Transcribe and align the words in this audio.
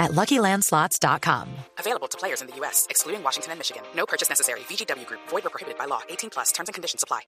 at 0.00 0.12
LuckyLandSlots.com. 0.12 1.46
Available 1.78 2.08
to 2.08 2.18
players 2.18 2.40
in 2.40 2.48
the 2.48 2.56
U.S., 2.56 2.86
excluding 2.90 3.22
Washington 3.22 3.52
and 3.52 3.60
Michigan. 3.60 3.82
No 3.94 4.06
purchase 4.06 4.28
necessary. 4.28 4.60
VGW 4.60 5.06
Group. 5.06 5.20
Void 5.28 5.46
or 5.46 5.50
prohibited 5.50 5.78
by 5.78 5.84
law. 5.84 6.00
18 6.08 6.30
plus. 6.30 6.50
Terms 6.50 6.68
and 6.68 6.74
conditions 6.74 7.04
apply. 7.04 7.20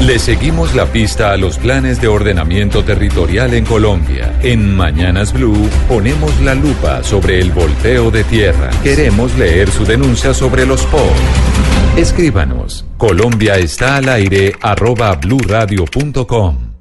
Le 0.00 0.18
seguimos 0.18 0.74
la 0.74 0.86
pista 0.86 1.32
a 1.32 1.36
los 1.36 1.58
planes 1.58 2.00
de 2.00 2.08
ordenamiento 2.08 2.84
territorial 2.84 3.54
en 3.54 3.64
Colombia. 3.64 4.36
En 4.42 4.74
Mañanas 4.74 5.32
Blue 5.32 5.68
ponemos 5.88 6.40
la 6.40 6.54
lupa 6.54 7.04
sobre 7.04 7.38
el 7.38 7.52
volteo 7.52 8.10
de 8.10 8.24
tierra. 8.24 8.70
Queremos 8.82 9.36
leer 9.36 9.70
su 9.70 9.84
denuncia 9.84 10.34
sobre 10.34 10.66
los 10.66 10.84
POR. 10.86 11.12
Escríbanos. 11.96 12.84
Colombia 12.96 13.58
está 13.58 13.96
al 13.96 14.08
aire 14.08 14.54
arroba 14.60 15.14
bluradio.com. 15.14 16.71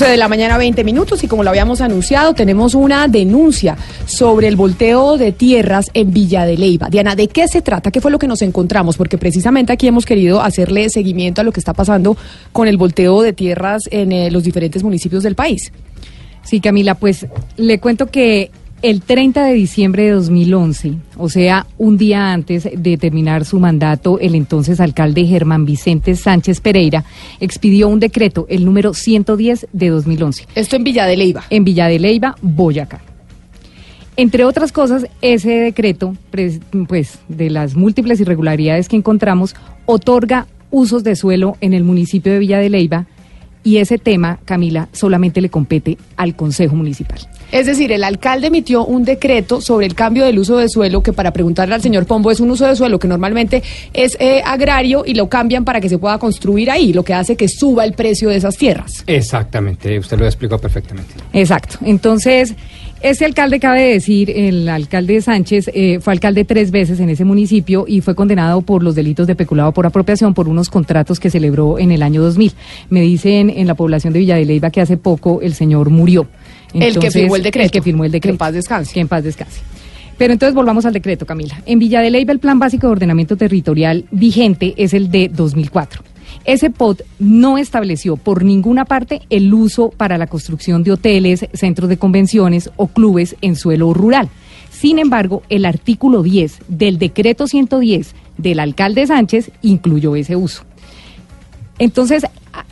de 0.00 0.16
la 0.16 0.26
mañana, 0.26 0.56
20 0.56 0.84
minutos, 0.84 1.22
y 1.22 1.28
como 1.28 1.44
lo 1.44 1.50
habíamos 1.50 1.82
anunciado, 1.82 2.32
tenemos 2.32 2.74
una 2.74 3.08
denuncia 3.08 3.76
sobre 4.06 4.48
el 4.48 4.56
volteo 4.56 5.18
de 5.18 5.32
tierras 5.32 5.90
en 5.92 6.12
Villa 6.12 6.46
de 6.46 6.56
Leiva. 6.56 6.88
Diana, 6.88 7.14
¿de 7.14 7.28
qué 7.28 7.46
se 7.46 7.60
trata? 7.60 7.90
¿Qué 7.90 8.00
fue 8.00 8.10
lo 8.10 8.18
que 8.18 8.26
nos 8.26 8.40
encontramos? 8.40 8.96
Porque 8.96 9.18
precisamente 9.18 9.70
aquí 9.70 9.86
hemos 9.86 10.06
querido 10.06 10.40
hacerle 10.40 10.88
seguimiento 10.88 11.42
a 11.42 11.44
lo 11.44 11.52
que 11.52 11.60
está 11.60 11.74
pasando 11.74 12.16
con 12.52 12.68
el 12.68 12.78
volteo 12.78 13.20
de 13.20 13.34
tierras 13.34 13.82
en 13.90 14.12
eh, 14.12 14.30
los 14.30 14.44
diferentes 14.44 14.82
municipios 14.82 15.22
del 15.22 15.34
país. 15.34 15.72
Sí, 16.42 16.60
Camila, 16.60 16.94
pues 16.94 17.26
le 17.56 17.78
cuento 17.78 18.06
que 18.06 18.50
el 18.82 19.00
30 19.00 19.44
de 19.44 19.54
diciembre 19.54 20.02
de 20.04 20.10
2011, 20.10 20.94
o 21.16 21.28
sea, 21.28 21.66
un 21.78 21.96
día 21.96 22.32
antes 22.32 22.68
de 22.76 22.96
terminar 22.96 23.44
su 23.44 23.60
mandato, 23.60 24.18
el 24.18 24.34
entonces 24.34 24.80
alcalde 24.80 25.24
Germán 25.24 25.64
Vicente 25.64 26.16
Sánchez 26.16 26.60
Pereira 26.60 27.04
expidió 27.38 27.88
un 27.88 28.00
decreto, 28.00 28.46
el 28.48 28.64
número 28.64 28.92
110 28.92 29.68
de 29.72 29.88
2011. 29.88 30.46
Esto 30.56 30.76
en 30.76 30.84
Villa 30.84 31.06
de 31.06 31.16
Leiva. 31.16 31.44
En 31.48 31.62
Villa 31.64 31.86
de 31.86 32.00
Leiva, 32.00 32.34
Boyacá. 32.42 33.00
Entre 34.16 34.44
otras 34.44 34.72
cosas, 34.72 35.06
ese 35.22 35.52
decreto, 35.52 36.16
pues 36.88 37.20
de 37.28 37.50
las 37.50 37.76
múltiples 37.76 38.20
irregularidades 38.20 38.88
que 38.88 38.96
encontramos, 38.96 39.54
otorga 39.86 40.48
usos 40.70 41.04
de 41.04 41.14
suelo 41.14 41.56
en 41.60 41.72
el 41.72 41.84
municipio 41.84 42.32
de 42.32 42.40
Villa 42.40 42.58
de 42.58 42.68
Leiva 42.68 43.06
y 43.64 43.78
ese 43.78 43.98
tema, 43.98 44.38
Camila, 44.44 44.88
solamente 44.92 45.40
le 45.40 45.48
compete 45.48 45.98
al 46.16 46.34
Consejo 46.34 46.74
Municipal. 46.74 47.20
Es 47.52 47.66
decir, 47.66 47.92
el 47.92 48.02
alcalde 48.02 48.46
emitió 48.46 48.84
un 48.84 49.04
decreto 49.04 49.60
sobre 49.60 49.86
el 49.86 49.94
cambio 49.94 50.24
del 50.24 50.38
uso 50.38 50.56
de 50.56 50.70
suelo 50.70 51.02
que 51.02 51.12
para 51.12 51.32
preguntarle 51.32 51.74
al 51.74 51.82
señor 51.82 52.06
Pombo 52.06 52.30
es 52.30 52.40
un 52.40 52.50
uso 52.50 52.66
de 52.66 52.74
suelo 52.74 52.98
que 52.98 53.06
normalmente 53.06 53.62
es 53.92 54.16
eh, 54.20 54.42
agrario 54.44 55.04
y 55.06 55.14
lo 55.14 55.28
cambian 55.28 55.64
para 55.64 55.80
que 55.80 55.90
se 55.90 55.98
pueda 55.98 56.18
construir 56.18 56.70
ahí, 56.70 56.94
lo 56.94 57.04
que 57.04 57.12
hace 57.12 57.36
que 57.36 57.48
suba 57.48 57.84
el 57.84 57.92
precio 57.92 58.30
de 58.30 58.36
esas 58.36 58.56
tierras. 58.56 59.04
Exactamente, 59.06 59.98
usted 59.98 60.18
lo 60.18 60.24
ha 60.24 60.28
explicado 60.28 60.60
perfectamente. 60.60 61.12
Exacto. 61.34 61.78
Entonces, 61.84 62.54
ese 63.02 63.24
alcalde, 63.24 63.60
cabe 63.60 63.92
decir, 63.92 64.30
el 64.30 64.68
alcalde 64.68 65.20
Sánchez 65.20 65.70
eh, 65.74 65.98
fue 66.00 66.12
alcalde 66.12 66.44
tres 66.44 66.70
veces 66.70 67.00
en 67.00 67.10
ese 67.10 67.24
municipio 67.24 67.84
y 67.86 68.00
fue 68.00 68.14
condenado 68.14 68.62
por 68.62 68.82
los 68.82 68.94
delitos 68.94 69.26
de 69.26 69.34
peculado 69.34 69.72
por 69.72 69.86
apropiación 69.86 70.34
por 70.34 70.48
unos 70.48 70.70
contratos 70.70 71.18
que 71.18 71.30
celebró 71.30 71.78
en 71.78 71.90
el 71.90 72.02
año 72.02 72.22
2000. 72.22 72.52
Me 72.90 73.00
dicen 73.00 73.50
en 73.50 73.66
la 73.66 73.74
población 73.74 74.12
de 74.12 74.20
Villa 74.20 74.36
de 74.36 74.44
Leyva 74.44 74.70
que 74.70 74.80
hace 74.80 74.96
poco 74.96 75.40
el 75.42 75.54
señor 75.54 75.90
murió 75.90 76.28
el 76.74 76.98
que 76.98 77.10
firmó 77.10 77.36
el 77.36 77.42
decreto. 77.42 77.64
El 77.66 77.70
que 77.70 77.82
firmó 77.82 78.04
el 78.04 78.12
decreto. 78.12 78.32
Que 78.32 78.34
en 78.34 78.38
paz 78.38 78.54
descanse. 78.54 78.94
Que 78.94 79.00
en 79.00 79.08
paz 79.08 79.24
descanse. 79.24 79.60
Pero 80.18 80.32
entonces 80.32 80.54
volvamos 80.54 80.86
al 80.86 80.92
decreto, 80.92 81.26
Camila. 81.26 81.60
En 81.66 81.78
Villa 81.78 82.00
de 82.00 82.10
Leyva 82.10 82.32
el 82.32 82.38
Plan 82.38 82.58
Básico 82.58 82.86
de 82.86 82.92
Ordenamiento 82.92 83.36
Territorial 83.36 84.04
vigente 84.10 84.74
es 84.76 84.94
el 84.94 85.10
de 85.10 85.28
2004. 85.28 86.02
Ese 86.44 86.70
POT 86.70 87.02
no 87.18 87.56
estableció 87.56 88.16
por 88.16 88.44
ninguna 88.44 88.84
parte 88.84 89.22
el 89.30 89.52
uso 89.54 89.90
para 89.90 90.18
la 90.18 90.26
construcción 90.26 90.82
de 90.82 90.92
hoteles, 90.92 91.46
centros 91.52 91.88
de 91.88 91.98
convenciones 91.98 92.70
o 92.76 92.88
clubes 92.88 93.36
en 93.42 93.54
suelo 93.54 93.94
rural. 93.94 94.28
Sin 94.70 94.98
embargo, 94.98 95.42
el 95.48 95.64
artículo 95.64 96.22
10 96.22 96.58
del 96.66 96.98
decreto 96.98 97.46
110 97.46 98.14
del 98.38 98.58
alcalde 98.58 99.06
Sánchez 99.06 99.52
incluyó 99.62 100.16
ese 100.16 100.34
uso. 100.34 100.64
Entonces, 101.78 102.26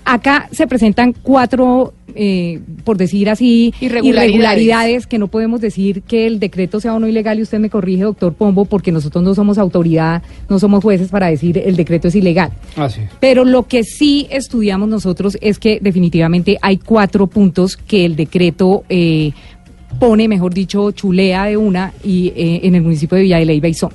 acá 0.04 0.48
se 0.52 0.66
presentan 0.66 1.12
cuatro, 1.12 1.94
eh, 2.14 2.60
por 2.84 2.96
decir 2.96 3.30
así, 3.30 3.72
irregularidades. 3.80 5.06
que 5.06 5.18
no 5.18 5.28
podemos 5.28 5.60
decir 5.60 6.02
que 6.02 6.26
el 6.26 6.40
decreto 6.40 6.80
sea 6.80 6.94
o 6.94 7.00
no 7.00 7.06
ilegal 7.06 7.38
y 7.38 7.42
usted 7.42 7.58
me 7.58 7.70
corrige, 7.70 8.02
doctor 8.02 8.34
Pombo, 8.34 8.64
porque 8.64 8.92
nosotros 8.92 9.22
no 9.22 9.34
somos 9.34 9.58
autoridad, 9.58 10.22
no 10.48 10.58
somos 10.58 10.82
jueces 10.82 11.08
para 11.08 11.28
decir 11.28 11.58
el 11.58 11.76
decreto 11.76 12.08
es 12.08 12.14
ilegal. 12.14 12.50
Pero 13.20 13.44
lo 13.44 13.66
que 13.66 13.84
sí 13.84 14.26
estudiamos 14.30 14.88
nosotros 14.88 15.38
es 15.40 15.58
que 15.58 15.78
definitivamente 15.80 16.58
hay 16.60 16.78
cuatro 16.78 17.26
puntos 17.26 17.76
que 17.76 18.04
el 18.04 18.16
decreto 18.16 18.84
eh, 18.88 19.32
pone, 19.98 20.28
mejor 20.28 20.54
dicho, 20.54 20.90
chulea 20.92 21.46
de 21.46 21.56
una 21.56 21.92
y 22.04 22.28
eh, 22.36 22.60
en 22.64 22.74
el 22.74 22.82
municipio 22.82 23.16
de 23.16 23.22
Villa 23.22 23.38
de 23.38 23.46
Leyva 23.46 23.68
y 23.68 23.74
son. 23.74 23.90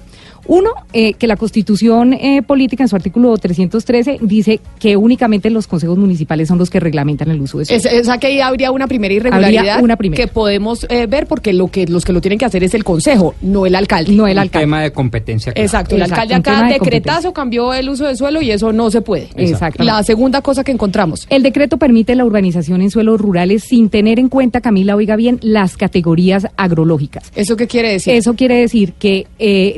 Uno, 0.48 0.72
eh, 0.94 1.14
que 1.14 1.28
la 1.28 1.38
Constitución 1.38 2.14
eh, 2.14 2.42
Política 2.44 2.84
en 2.84 2.88
su 2.88 2.96
artículo 2.96 3.36
313 3.38 4.20
dice 4.22 4.60
que 4.80 4.96
únicamente 4.96 5.50
los 5.50 5.68
consejos 5.68 5.98
municipales 5.98 6.48
son 6.48 6.58
los 6.58 6.70
que 6.70 6.80
reglamentan 6.80 7.32
el 7.32 7.42
uso 7.42 7.60
de 7.60 7.66
suelo. 7.66 7.82
Es, 7.84 8.10
que 8.20 8.28
ahí 8.28 8.40
habría 8.40 8.72
una 8.72 8.88
primera 8.88 9.14
irregularidad 9.14 9.82
que 10.14 10.28
podemos 10.28 10.86
eh, 10.90 11.08
ver 11.08 11.28
porque 11.28 11.52
lo 11.54 11.68
que 11.68 11.86
los 11.88 12.06
que 12.06 12.14
lo 12.14 12.22
tienen 12.22 12.40
que 12.40 12.46
hacer 12.46 12.64
es 12.64 12.74
el 12.74 12.84
consejo, 12.84 13.36
no 13.42 13.66
el 13.66 13.76
alcalde. 13.76 14.14
No 14.14 14.28
el 14.28 14.38
alcalde. 14.38 14.64
tema 14.64 14.82
de 14.82 14.92
competencia. 14.92 15.52
Exacto, 15.56 15.96
el 15.96 16.04
alcalde 16.04 16.36
acá 16.36 16.68
decretazo 16.70 17.34
cambió 17.34 17.74
el 17.74 17.90
uso 17.90 18.06
de 18.06 18.16
suelo 18.16 18.42
y 18.42 18.52
eso 18.52 18.72
no 18.72 18.92
se 18.92 19.02
puede. 19.02 19.30
Exacto. 19.36 19.84
La 19.84 20.04
segunda 20.04 20.42
cosa 20.42 20.64
que 20.64 20.72
encontramos. 20.72 21.26
El 21.30 21.44
decreto 21.44 21.78
permite 21.78 22.16
la 22.16 22.26
urbanización 22.26 22.82
en 22.82 22.92
suelos 22.92 23.20
rurales 23.20 23.64
sin 23.64 23.90
tener 23.90 24.20
en 24.20 24.30
cuenta, 24.30 24.62
Camila, 24.62 24.96
oiga 24.96 25.16
bien, 25.16 25.40
las 25.42 25.76
categorías 25.76 26.48
agrológicas. 26.56 27.32
¿Eso 27.36 27.58
qué 27.58 27.68
quiere 27.68 27.92
decir? 27.92 28.14
Eso 28.14 28.36
quiere 28.36 28.58
decir 28.58 28.94
que 28.94 29.28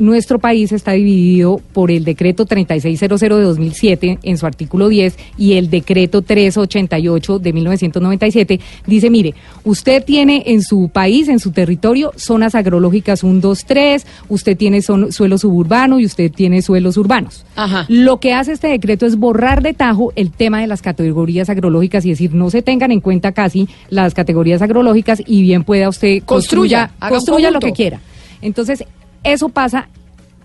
nuestro 0.01 0.39
país 0.39 0.56
está 0.63 0.93
dividido 0.93 1.61
por 1.73 1.91
el 1.91 2.03
decreto 2.03 2.45
3600 2.45 3.19
de 3.19 3.29
2007 3.29 4.19
en 4.23 4.37
su 4.37 4.45
artículo 4.45 4.89
10 4.89 5.15
y 5.37 5.53
el 5.53 5.69
decreto 5.69 6.21
388 6.21 7.39
de 7.39 7.53
1997 7.53 8.59
dice, 8.85 9.09
mire, 9.09 9.33
usted 9.63 10.03
tiene 10.03 10.43
en 10.47 10.61
su 10.61 10.89
país, 10.89 11.27
en 11.27 11.39
su 11.39 11.51
territorio, 11.51 12.11
zonas 12.15 12.55
agrológicas 12.55 13.23
1, 13.23 13.39
2, 13.39 13.65
3, 13.65 14.07
usted 14.29 14.57
tiene 14.57 14.81
son, 14.81 15.11
suelo 15.11 15.37
suburbano 15.37 15.99
y 15.99 16.05
usted 16.05 16.31
tiene 16.31 16.61
suelos 16.61 16.97
urbanos. 16.97 17.45
Lo 17.87 18.19
que 18.19 18.33
hace 18.33 18.53
este 18.53 18.67
decreto 18.67 19.05
es 19.05 19.17
borrar 19.17 19.61
de 19.61 19.73
tajo 19.73 20.13
el 20.15 20.31
tema 20.31 20.61
de 20.61 20.67
las 20.67 20.81
categorías 20.81 21.49
agrológicas 21.49 22.05
y 22.05 22.09
decir, 22.09 22.33
no 22.33 22.49
se 22.49 22.61
tengan 22.61 22.91
en 22.91 23.01
cuenta 23.01 23.31
casi 23.31 23.67
las 23.89 24.13
categorías 24.13 24.61
agrológicas 24.61 25.21
y 25.25 25.41
bien 25.41 25.63
pueda 25.63 25.89
usted 25.89 26.23
construya, 26.23 26.91
construya 26.99 27.51
lo 27.51 27.59
que 27.59 27.73
quiera. 27.73 27.99
Entonces, 28.41 28.83
eso 29.23 29.49
pasa 29.49 29.89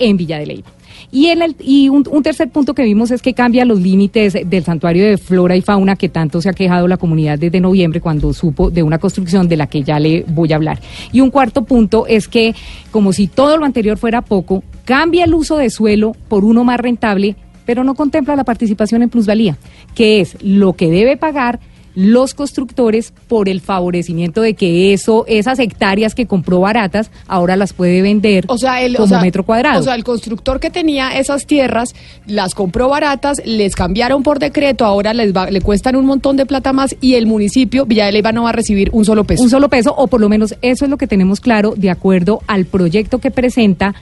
en 0.08 0.16
Villa 0.16 0.38
de 0.38 0.46
Leyva. 0.46 0.70
Y, 1.10 1.26
el, 1.26 1.56
y 1.60 1.88
un, 1.88 2.04
tercer 2.22 2.48
punto 2.50 2.74
que 2.74 2.84
vimos 2.84 3.10
es 3.10 3.22
que 3.22 3.34
cambia 3.34 3.64
los 3.64 3.80
límites 3.80 4.34
del 4.46 4.64
santuario 4.64 5.04
de 5.04 5.18
flora 5.18 5.56
y 5.56 5.60
fauna 5.60 5.96
que 5.96 6.08
tanto 6.08 6.40
se 6.40 6.48
ha 6.48 6.52
quejado 6.52 6.88
la 6.88 6.96
comunidad 6.96 7.38
desde 7.38 7.60
noviembre 7.60 8.00
cuando 8.00 8.32
supo 8.32 8.70
de 8.70 8.82
una 8.82 8.98
construcción 8.98 9.48
de 9.48 9.56
la 9.56 9.66
que 9.66 9.82
ya 9.82 9.98
le 9.98 10.24
voy 10.28 10.52
a 10.52 10.56
hablar. 10.56 10.80
Y 11.12 11.20
un 11.20 11.30
cuarto 11.30 11.64
punto 11.64 12.06
es 12.06 12.28
que, 12.28 12.54
como 12.90 13.12
si 13.12 13.26
todo 13.26 13.58
lo 13.58 13.64
anterior 13.64 13.98
fuera 13.98 14.22
poco, 14.22 14.62
cambia 14.84 15.24
el 15.24 15.34
uso 15.34 15.56
de 15.56 15.70
suelo 15.70 16.16
por 16.28 16.44
uno 16.44 16.64
más 16.64 16.80
rentable, 16.80 17.36
pero 17.66 17.84
no 17.84 17.94
contempla 17.94 18.36
la 18.36 18.44
participación 18.44 19.02
en 19.02 19.10
plusvalía, 19.10 19.56
que 19.94 20.20
es 20.20 20.36
lo 20.42 20.72
que 20.74 20.90
debe 20.90 21.16
pagar 21.16 21.60
los 21.94 22.34
constructores 22.34 23.12
por 23.28 23.48
el 23.48 23.60
favorecimiento 23.60 24.40
de 24.40 24.54
que 24.54 24.92
eso, 24.92 25.24
esas 25.28 25.58
hectáreas 25.58 26.14
que 26.14 26.26
compró 26.26 26.60
baratas, 26.60 27.10
ahora 27.26 27.56
las 27.56 27.72
puede 27.72 28.02
vender 28.02 28.44
o 28.48 28.58
sea, 28.58 28.82
el, 28.82 28.96
como 28.96 29.20
metro 29.20 29.44
cuadrado. 29.44 29.80
O 29.80 29.82
sea, 29.82 29.94
el 29.94 30.04
constructor 30.04 30.60
que 30.60 30.70
tenía 30.70 31.18
esas 31.18 31.46
tierras 31.46 31.94
las 32.26 32.54
compró 32.54 32.88
baratas, 32.88 33.42
les 33.44 33.74
cambiaron 33.74 34.22
por 34.22 34.38
decreto, 34.38 34.84
ahora 34.84 35.14
les 35.14 35.32
le 35.32 35.60
cuestan 35.60 35.96
un 35.96 36.06
montón 36.06 36.36
de 36.36 36.46
plata 36.46 36.72
más 36.72 36.96
y 37.00 37.14
el 37.14 37.26
municipio 37.26 37.86
Villa 37.86 38.06
de 38.06 38.12
Leyva 38.12 38.32
no 38.32 38.44
va 38.44 38.50
a 38.50 38.52
recibir 38.52 38.90
un 38.92 39.04
solo 39.04 39.24
peso. 39.24 39.42
Un 39.42 39.50
solo 39.50 39.68
peso, 39.68 39.94
o 39.96 40.06
por 40.06 40.20
lo 40.20 40.28
menos 40.28 40.54
eso 40.62 40.84
es 40.84 40.90
lo 40.90 40.96
que 40.96 41.06
tenemos 41.06 41.40
claro 41.40 41.74
de 41.76 41.90
acuerdo 41.90 42.40
al 42.46 42.64
proyecto 42.64 43.18
que 43.18 43.30
presenta 43.30 43.94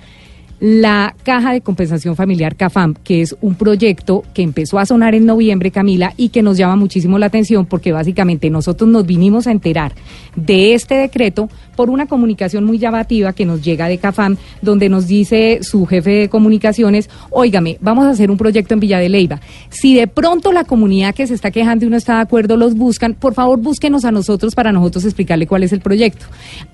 la 0.61 1.17
Caja 1.23 1.53
de 1.53 1.63
Compensación 1.63 2.17
Familiar 2.17 2.55
CAFAM, 2.55 2.95
que 2.95 3.23
es 3.23 3.35
un 3.41 3.55
proyecto 3.55 4.23
que 4.35 4.43
empezó 4.43 4.79
a 4.79 4.85
sonar 4.85 5.15
en 5.15 5.25
noviembre, 5.25 5.71
Camila, 5.71 6.13
y 6.19 6.29
que 6.29 6.43
nos 6.43 6.59
llama 6.59 6.77
muchísimo 6.77 7.19
la 7.19 7.27
atención 7.27 7.65
porque 7.65 7.93
básicamente 7.93 8.51
nosotros 8.51 8.89
nos 8.89 9.07
vinimos 9.07 9.47
a 9.47 9.53
enterar 9.53 9.93
de 10.37 10.75
este 10.75 10.97
decreto 10.97 11.49
por 11.77 11.91
una 11.91 12.07
comunicación 12.07 12.65
muy 12.65 12.79
llamativa 12.79 13.33
que 13.33 13.47
nos 13.47 13.63
llega 13.63 13.89
de 13.89 13.99
CAFAM, 13.99 14.37
donde 14.63 14.89
nos 14.89 15.07
dice 15.07 15.61
su 15.63 15.87
jefe 15.87 16.11
de 16.11 16.29
comunicaciones, 16.29 17.09
óigame, 17.31 17.79
vamos 17.81 18.05
a 18.05 18.11
hacer 18.11 18.31
un 18.31 18.37
proyecto 18.37 18.75
en 18.75 18.81
Villa 18.81 18.99
de 18.99 19.09
Leyva. 19.09 19.41
Si 19.69 19.95
de 19.95 20.07
pronto 20.07 20.53
la 20.53 20.65
comunidad 20.65 21.15
que 21.15 21.27
se 21.27 21.35
está 21.35 21.51
quejando 21.51 21.85
y 21.85 21.89
no 21.89 21.97
está 21.97 22.17
de 22.17 22.23
acuerdo 22.23 22.57
los 22.57 22.75
buscan, 22.75 23.15
por 23.15 23.35
favor 23.35 23.59
búsquenos 23.59 24.05
a 24.05 24.13
nosotros 24.13 24.55
para 24.55 24.73
nosotros 24.73 25.05
explicarle 25.05 25.47
cuál 25.47 25.63
es 25.63 25.73
el 25.73 25.81
proyecto. 25.81 26.27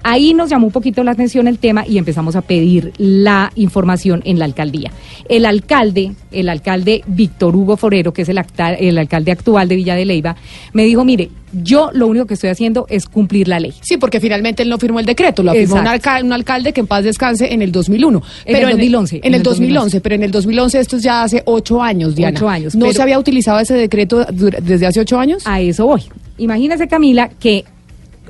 Ahí 0.02 0.34
nos 0.34 0.50
llamó 0.50 0.66
un 0.66 0.72
poquito 0.72 1.02
la 1.04 1.12
atención 1.12 1.48
el 1.48 1.58
tema 1.58 1.86
y 1.86 1.98
empezamos 1.98 2.36
a 2.36 2.42
pedir 2.42 2.92
la 2.98 3.52
información 3.54 4.22
en 4.24 4.38
la 4.38 4.44
alcaldía. 4.44 4.90
El 5.28 5.44
alcalde, 5.46 6.12
el 6.30 6.48
alcalde 6.48 7.02
Víctor 7.06 7.54
Hugo 7.54 7.76
Forero, 7.76 8.12
que 8.12 8.22
es 8.22 8.28
el, 8.28 8.40
el 8.78 8.98
alcalde 8.98 9.32
actual 9.32 9.68
de 9.68 9.76
Villa 9.76 9.94
de 9.94 10.04
Leyva, 10.04 10.36
me 10.72 10.84
dijo, 10.84 11.04
mire, 11.04 11.30
yo 11.52 11.90
lo 11.92 12.06
único 12.06 12.26
que 12.26 12.34
estoy 12.34 12.50
haciendo 12.50 12.86
es 12.88 13.06
cumplir 13.06 13.48
la 13.48 13.60
ley. 13.60 13.74
Sí, 13.80 13.96
porque 13.96 14.20
finalmente 14.20 14.62
él 14.62 14.68
no 14.68 14.78
firmó 14.78 15.00
el 15.00 15.06
decreto, 15.06 15.42
lo 15.42 15.52
firmó 15.52 15.76
un, 15.76 16.32
alcalde 16.32 16.72
que 16.72 16.80
en 16.80 16.86
paz 16.86 17.04
descanse 17.04 17.52
en 17.52 17.62
el 17.62 17.72
2001. 17.72 18.22
En 18.44 18.56
el 18.56 18.70
2011. 18.70 19.20
En, 19.22 19.34
el 19.34 19.42
2011, 19.42 20.00
pero 20.00 20.14
en 20.14 20.22
el 20.22 20.30
2011 20.30 20.80
esto 20.80 20.96
es 20.96 21.02
ya 21.02 21.22
hace 21.22 21.42
ocho 21.46 21.82
años, 21.82 22.14
Diana. 22.14 22.36
Ocho 22.36 22.48
años. 22.48 22.74
¿No 22.74 22.92
se 22.92 23.02
había 23.02 23.18
utilizado 23.18 23.60
ese 23.60 23.74
decreto 23.74 24.24
desde 24.24 24.86
hace 24.86 25.00
ocho 25.00 25.18
años? 25.18 25.42
A 25.46 25.60
eso 25.60 25.86
voy. 25.86 26.02
Imagínese, 26.38 26.88
Camila, 26.88 27.30
que 27.40 27.64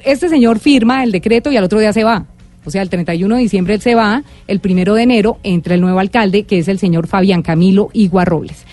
este 0.04 0.28
señor 0.28 0.58
firma 0.58 1.02
el 1.02 1.12
decreto 1.12 1.50
y 1.50 1.56
al 1.56 1.64
otro 1.64 1.80
día 1.80 1.92
se 1.92 2.04
va. 2.04 2.26
O 2.64 2.70
sea, 2.70 2.82
el 2.82 2.90
31 2.90 3.36
de 3.36 3.42
diciembre 3.42 3.74
él 3.74 3.80
se 3.80 3.94
va, 3.94 4.24
el 4.48 4.58
primero 4.58 4.94
de 4.94 5.04
enero 5.04 5.38
entra 5.44 5.74
el 5.74 5.80
nuevo 5.80 6.00
alcalde, 6.00 6.42
que 6.42 6.58
es 6.58 6.68
el 6.68 6.80
señor 6.80 7.06
Fabián 7.06 7.42
Camilo 7.42 7.90
Igua 7.92 8.24
Robles. 8.24 8.64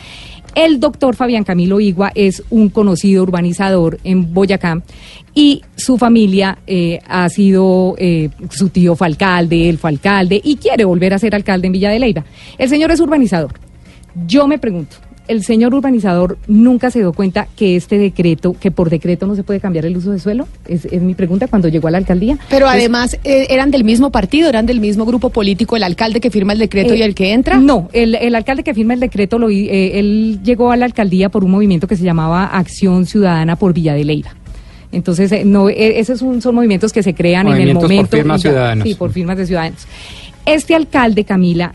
El 0.56 0.80
doctor 0.80 1.16
Fabián 1.16 1.44
Camilo 1.44 1.80
Igua 1.80 2.12
es 2.14 2.44
un 2.52 2.70
conocido 2.70 3.24
urbanizador 3.24 4.00
en 4.04 4.34
Boyacá 4.34 4.82
y 5.34 5.64
su 5.76 5.98
familia 5.98 6.60
eh, 6.68 7.00
ha 7.08 7.28
sido, 7.30 7.96
eh, 7.98 8.30
su 8.52 8.70
tío 8.70 8.96
fue 8.96 9.08
alcalde, 9.08 9.68
él 9.68 9.80
fue 9.80 9.90
alcalde 9.90 10.40
y 10.44 10.58
quiere 10.58 10.86
volver 10.86 11.14
a 11.14 11.20
ser 11.20 11.34
alcalde 11.34 11.68
en 11.68 11.74
Villa 11.74 11.90
de 11.90 12.00
Leyva. 12.00 12.24
El 12.60 12.70
señor 12.70 12.92
es 12.92 13.00
urbanizador. 13.00 13.54
Yo 14.28 14.48
me 14.48 14.60
pregunto, 14.60 14.98
el 15.28 15.44
señor 15.44 15.74
urbanizador 15.74 16.38
nunca 16.48 16.92
se 16.92 17.00
dio 17.00 17.14
cuenta 17.14 17.48
que 17.56 17.76
este 17.76 17.98
decreto, 17.98 18.56
que 18.60 18.72
por 18.72 18.90
decreto 18.90 19.26
no 19.28 19.36
se 19.36 19.44
puede 19.44 19.60
cambiar 19.60 19.86
el 19.86 19.98
uso 19.98 20.12
de 20.12 20.20
suelo? 20.20 20.48
Es, 20.68 20.92
mi 21.02 21.14
pregunta 21.14 21.48
cuando 21.48 21.68
llegó 21.68 21.88
a 21.88 21.92
la 21.92 21.98
alcaldía. 21.98 22.38
Pero 22.50 22.68
además, 22.68 23.18
eh, 23.24 23.48
¿eran 23.50 23.72
del 23.72 23.84
mismo 23.84 24.12
partido, 24.12 24.50
eran 24.50 24.66
del 24.66 24.80
mismo 24.80 25.06
grupo 25.06 25.30
político, 25.30 25.76
el 25.76 25.84
alcalde 25.84 26.20
que 26.20 26.30
firma 26.30 26.54
el 26.54 26.60
decreto 26.60 26.94
y 26.94 27.02
eh, 27.02 27.06
el 27.06 27.16
que 27.16 27.34
entra? 27.34 27.58
No, 27.58 27.90
el, 27.94 28.16
el, 28.16 28.36
alcalde 28.36 28.64
que 28.64 28.74
firma 28.74 28.94
el 28.94 29.00
decreto, 29.00 29.40
lo, 29.40 29.50
eh, 29.50 30.00
él 30.00 30.40
llegó 30.44 30.72
a 30.72 30.78
la 30.78 30.86
alcaldía 30.86 31.30
por 31.30 31.44
un 31.44 31.52
movimiento 31.52 31.88
que 31.88 31.96
se 31.96 32.04
llamaba 32.04 32.46
Acción 32.46 33.06
Ciudadana 33.06 33.56
por 33.56 33.74
Villa 33.74 33.94
de 33.94 34.04
Leyva. 34.04 34.36
Entonces, 34.92 35.44
no, 35.46 35.70
esos 35.70 36.20
son, 36.20 36.40
son, 36.42 36.54
movimientos 36.54 36.94
que 36.94 37.02
se 37.02 37.16
crean 37.16 37.48
en 37.48 37.56
el 37.56 37.74
momento. 37.74 38.12
Por 38.12 38.20
firmas 38.20 38.42
ciudadanos. 38.42 38.88
Sí, 38.88 38.94
por 38.94 39.12
firmas 39.12 39.38
de 39.38 39.48
ciudadanos. 39.48 39.88
Este 40.46 40.76
alcalde, 40.76 41.24
Camila, 41.24 41.74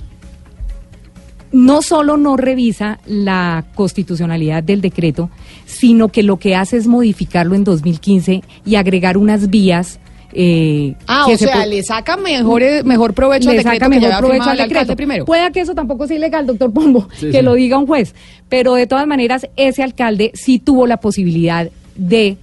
no 1.52 1.82
solo 1.82 2.16
no 2.16 2.36
revisa 2.36 2.98
la 3.06 3.64
constitucionalidad 3.74 4.62
del 4.62 4.80
decreto, 4.80 5.30
sino 5.66 6.08
que 6.08 6.22
lo 6.22 6.38
que 6.38 6.54
hace 6.54 6.76
es 6.76 6.86
modificarlo 6.86 7.54
en 7.54 7.64
2015 7.64 8.42
y 8.64 8.74
agregar 8.76 9.16
unas 9.16 9.50
vías. 9.50 10.00
Eh, 10.32 10.94
ah, 11.06 11.26
o 11.26 11.36
sea, 11.36 11.64
le 11.64 11.82
saca 11.82 12.16
mejor, 12.16 12.62
mejor 12.84 13.14
provecho 13.14 13.50
le 13.50 13.62
saca 13.62 13.88
mejor 13.88 14.18
provecho 14.18 14.50
al 14.50 14.58
decreto. 14.58 14.94
primero. 14.94 15.24
Pueda 15.24 15.50
que 15.50 15.60
eso 15.60 15.74
tampoco 15.74 16.06
sea 16.06 16.16
ilegal, 16.16 16.46
doctor 16.46 16.72
Pombo, 16.72 17.08
que 17.18 17.42
lo 17.42 17.54
diga 17.54 17.78
un 17.78 17.86
juez. 17.86 18.14
Pero 18.48 18.74
de 18.74 18.86
todas 18.86 19.06
maneras, 19.06 19.46
ese 19.56 19.82
alcalde 19.82 20.32
sí 20.34 20.58
tuvo 20.58 20.86
la 20.86 20.98
posibilidad 20.98 21.70
de 21.96 22.36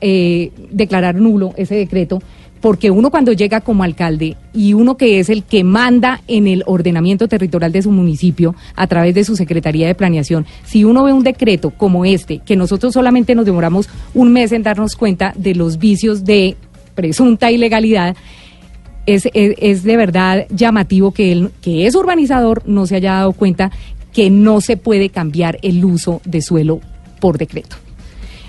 eh, 0.00 0.50
declarar 0.70 1.14
nulo 1.14 1.52
ese 1.56 1.74
decreto 1.74 2.22
porque 2.60 2.90
uno 2.90 3.10
cuando 3.10 3.32
llega 3.32 3.60
como 3.60 3.82
alcalde 3.82 4.36
y 4.52 4.72
uno 4.72 4.96
que 4.96 5.20
es 5.20 5.28
el 5.28 5.42
que 5.42 5.64
manda 5.64 6.22
en 6.26 6.46
el 6.46 6.62
ordenamiento 6.66 7.28
territorial 7.28 7.72
de 7.72 7.82
su 7.82 7.90
municipio 7.90 8.54
a 8.74 8.86
través 8.86 9.14
de 9.14 9.24
su 9.24 9.36
Secretaría 9.36 9.86
de 9.86 9.94
Planeación, 9.94 10.46
si 10.64 10.84
uno 10.84 11.04
ve 11.04 11.12
un 11.12 11.22
decreto 11.22 11.70
como 11.70 12.04
este, 12.04 12.38
que 12.38 12.56
nosotros 12.56 12.94
solamente 12.94 13.34
nos 13.34 13.46
demoramos 13.46 13.88
un 14.14 14.32
mes 14.32 14.52
en 14.52 14.62
darnos 14.62 14.96
cuenta 14.96 15.32
de 15.36 15.54
los 15.54 15.78
vicios 15.78 16.24
de 16.24 16.56
presunta 16.94 17.50
ilegalidad, 17.50 18.16
es, 19.06 19.28
es, 19.32 19.84
de 19.84 19.96
verdad 19.96 20.46
llamativo 20.50 21.12
que 21.12 21.30
él, 21.30 21.50
que 21.62 21.86
es 21.86 21.94
urbanizador, 21.94 22.62
no 22.66 22.86
se 22.86 22.96
haya 22.96 23.12
dado 23.12 23.32
cuenta 23.32 23.70
que 24.12 24.30
no 24.30 24.60
se 24.60 24.76
puede 24.76 25.10
cambiar 25.10 25.58
el 25.62 25.84
uso 25.84 26.20
de 26.24 26.42
suelo 26.42 26.80
por 27.20 27.38
decreto. 27.38 27.76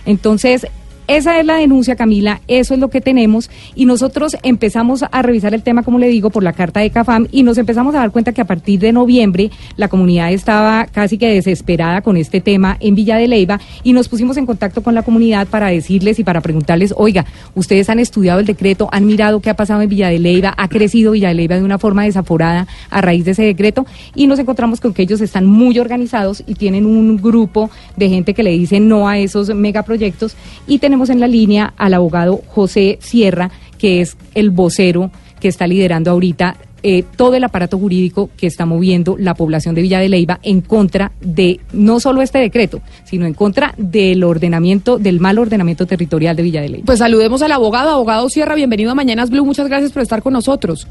Entonces, 0.06 0.66
esa 1.08 1.40
es 1.40 1.46
la 1.46 1.56
denuncia, 1.56 1.96
Camila, 1.96 2.42
eso 2.48 2.74
es 2.74 2.80
lo 2.82 2.90
que 2.90 3.00
tenemos. 3.00 3.50
Y 3.76 3.86
nosotros 3.86 4.36
empezamos 4.44 5.06
a 5.10 5.22
revisar 5.22 5.54
el 5.54 5.64
tema, 5.64 5.84
como 5.84 6.00
le 6.00 6.08
digo, 6.10 6.30
por 6.30 6.44
la 6.44 6.52
carta 6.52 6.82
de 6.82 6.90
CAFAM 6.90 7.28
y 7.32 7.44
nos 7.44 7.58
empezamos 7.58 7.96
a 7.96 8.00
dar 8.00 8.12
cuenta 8.12 8.34
que 8.34 8.42
a 8.42 8.46
partir 8.46 8.82
de 8.82 8.92
noviembre 8.92 9.50
la 9.78 9.88
comunidad 9.88 10.34
estaba 10.34 10.86
casi 10.86 11.18
que 11.18 11.34
desesperada 11.34 12.02
con 12.02 12.18
este 12.18 12.42
tema 12.42 12.76
en 12.82 12.96
Villa 12.96 13.16
de 13.16 13.30
Leyva 13.30 13.62
y 13.84 13.94
nos 13.94 14.10
pusimos 14.10 14.36
en 14.36 14.46
contacto 14.46 14.84
con 14.84 14.96
la 14.96 15.04
comunidad 15.04 15.48
para 15.48 15.68
decirles 15.68 16.20
y 16.20 16.26
para 16.26 16.42
preguntarles, 16.42 16.94
oiga, 16.98 17.26
ustedes 17.56 17.90
han 17.90 18.00
estudiado 18.00 18.42
el 18.42 18.46
decreto, 18.46 18.90
han 18.92 19.06
mirado 19.06 19.40
qué 19.40 19.50
ha 19.50 19.56
pasado 19.56 19.82
en 19.82 19.90
Villa 19.90 20.10
de 20.10 20.20
Leyva, 20.20 20.54
ha 20.58 20.68
crecido 20.68 21.14
Villa 21.14 21.30
de 21.30 21.36
Leyva 21.36 21.56
de 21.56 21.64
una 21.64 21.80
forma 21.80 22.04
desaforada 22.04 22.68
a 22.90 23.02
raíz 23.02 23.24
de 23.24 23.32
ese 23.32 23.44
decreto 23.44 23.86
y 24.14 24.28
nos 24.28 24.40
encontramos 24.40 24.82
con 24.82 24.94
que 24.94 25.04
ellos 25.04 25.22
están 25.22 25.46
muy 25.46 25.80
organizados 25.80 26.44
y 26.46 26.56
tienen 26.56 26.86
un 26.86 27.16
grupo 27.16 27.70
de 27.96 28.10
gente 28.10 28.34
que 28.34 28.44
le 28.44 28.52
dice 28.52 28.82
no 28.82 29.08
a 29.08 29.18
esos 29.18 29.54
megaproyectos 29.56 30.36
y 30.68 30.80
tenemos 30.80 30.97
en 31.10 31.20
la 31.20 31.28
línea 31.28 31.74
al 31.78 31.94
abogado 31.94 32.42
José 32.48 32.98
Sierra, 33.02 33.52
que 33.78 34.02
es 34.02 34.18
el 34.34 34.50
vocero 34.50 35.12
que 35.40 35.48
está 35.48 35.68
liderando 35.68 36.12
ahorita 36.12 36.58
eh, 36.84 37.04
todo 37.16 37.36
el 37.36 37.44
aparato 37.44 37.78
jurídico 37.80 38.30
que 38.38 38.48
está 38.48 38.66
moviendo 38.66 39.16
la 39.18 39.34
población 39.34 39.74
de 39.76 39.82
Villa 39.82 40.00
de 40.00 40.10
Leyva 40.10 40.40
en 40.44 40.62
contra 40.62 41.12
de 41.22 41.60
no 41.74 42.00
solo 42.00 42.22
este 42.22 42.38
decreto, 42.38 42.82
sino 43.04 43.26
en 43.26 43.34
contra 43.34 43.74
del 43.78 44.24
ordenamiento, 44.24 45.00
del 45.00 45.20
mal 45.20 45.40
ordenamiento 45.40 45.86
territorial 45.86 46.36
de 46.36 46.44
Villa 46.44 46.62
de 46.62 46.70
Leyva. 46.70 46.86
Pues 46.86 47.00
saludemos 47.00 47.42
al 47.42 47.52
abogado, 47.52 47.90
abogado 47.90 48.30
Sierra, 48.30 48.56
bienvenido 48.56 48.92
a 48.92 48.96
Mañanas 48.96 49.30
Blue, 49.30 49.46
muchas 49.46 49.68
gracias 49.68 49.92
por 49.92 50.04
estar 50.04 50.22
con 50.22 50.34
nosotros. 50.34 50.88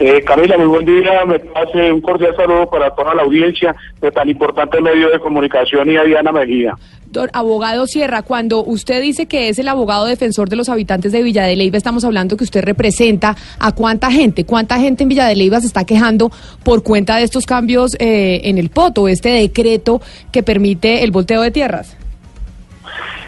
Eh, 0.00 0.22
Camila, 0.24 0.56
muy 0.56 0.66
buen 0.66 0.86
día. 0.86 1.26
Me 1.26 1.38
hace 1.54 1.92
un 1.92 2.00
cordial 2.00 2.34
saludo 2.34 2.70
para 2.70 2.88
toda 2.94 3.14
la 3.14 3.20
audiencia 3.22 3.76
de 4.00 4.10
tan 4.10 4.30
importante 4.30 4.80
medio 4.80 5.10
de 5.10 5.20
comunicación 5.20 5.90
y 5.90 5.96
a 5.98 6.04
Diana 6.04 6.32
Mejía. 6.32 6.74
Don 7.10 7.28
abogado 7.34 7.86
Sierra, 7.86 8.22
cuando 8.22 8.64
usted 8.64 9.02
dice 9.02 9.26
que 9.26 9.50
es 9.50 9.58
el 9.58 9.68
abogado 9.68 10.06
defensor 10.06 10.48
de 10.48 10.56
los 10.56 10.70
habitantes 10.70 11.12
de 11.12 11.22
Villa 11.22 11.44
de 11.44 11.54
Leyva, 11.54 11.76
estamos 11.76 12.02
hablando 12.06 12.38
que 12.38 12.44
usted 12.44 12.64
representa 12.64 13.36
a 13.58 13.72
cuánta 13.72 14.10
gente, 14.10 14.46
cuánta 14.46 14.78
gente 14.78 15.02
en 15.02 15.10
Villa 15.10 15.26
de 15.26 15.36
Leyva 15.36 15.60
se 15.60 15.66
está 15.66 15.84
quejando 15.84 16.30
por 16.64 16.82
cuenta 16.82 17.18
de 17.18 17.24
estos 17.24 17.44
cambios 17.44 17.94
eh, 18.00 18.40
en 18.44 18.56
el 18.56 18.70
POTO, 18.70 19.06
este 19.06 19.28
decreto 19.28 20.00
que 20.32 20.42
permite 20.42 21.04
el 21.04 21.10
volteo 21.10 21.42
de 21.42 21.50
tierras. 21.50 21.94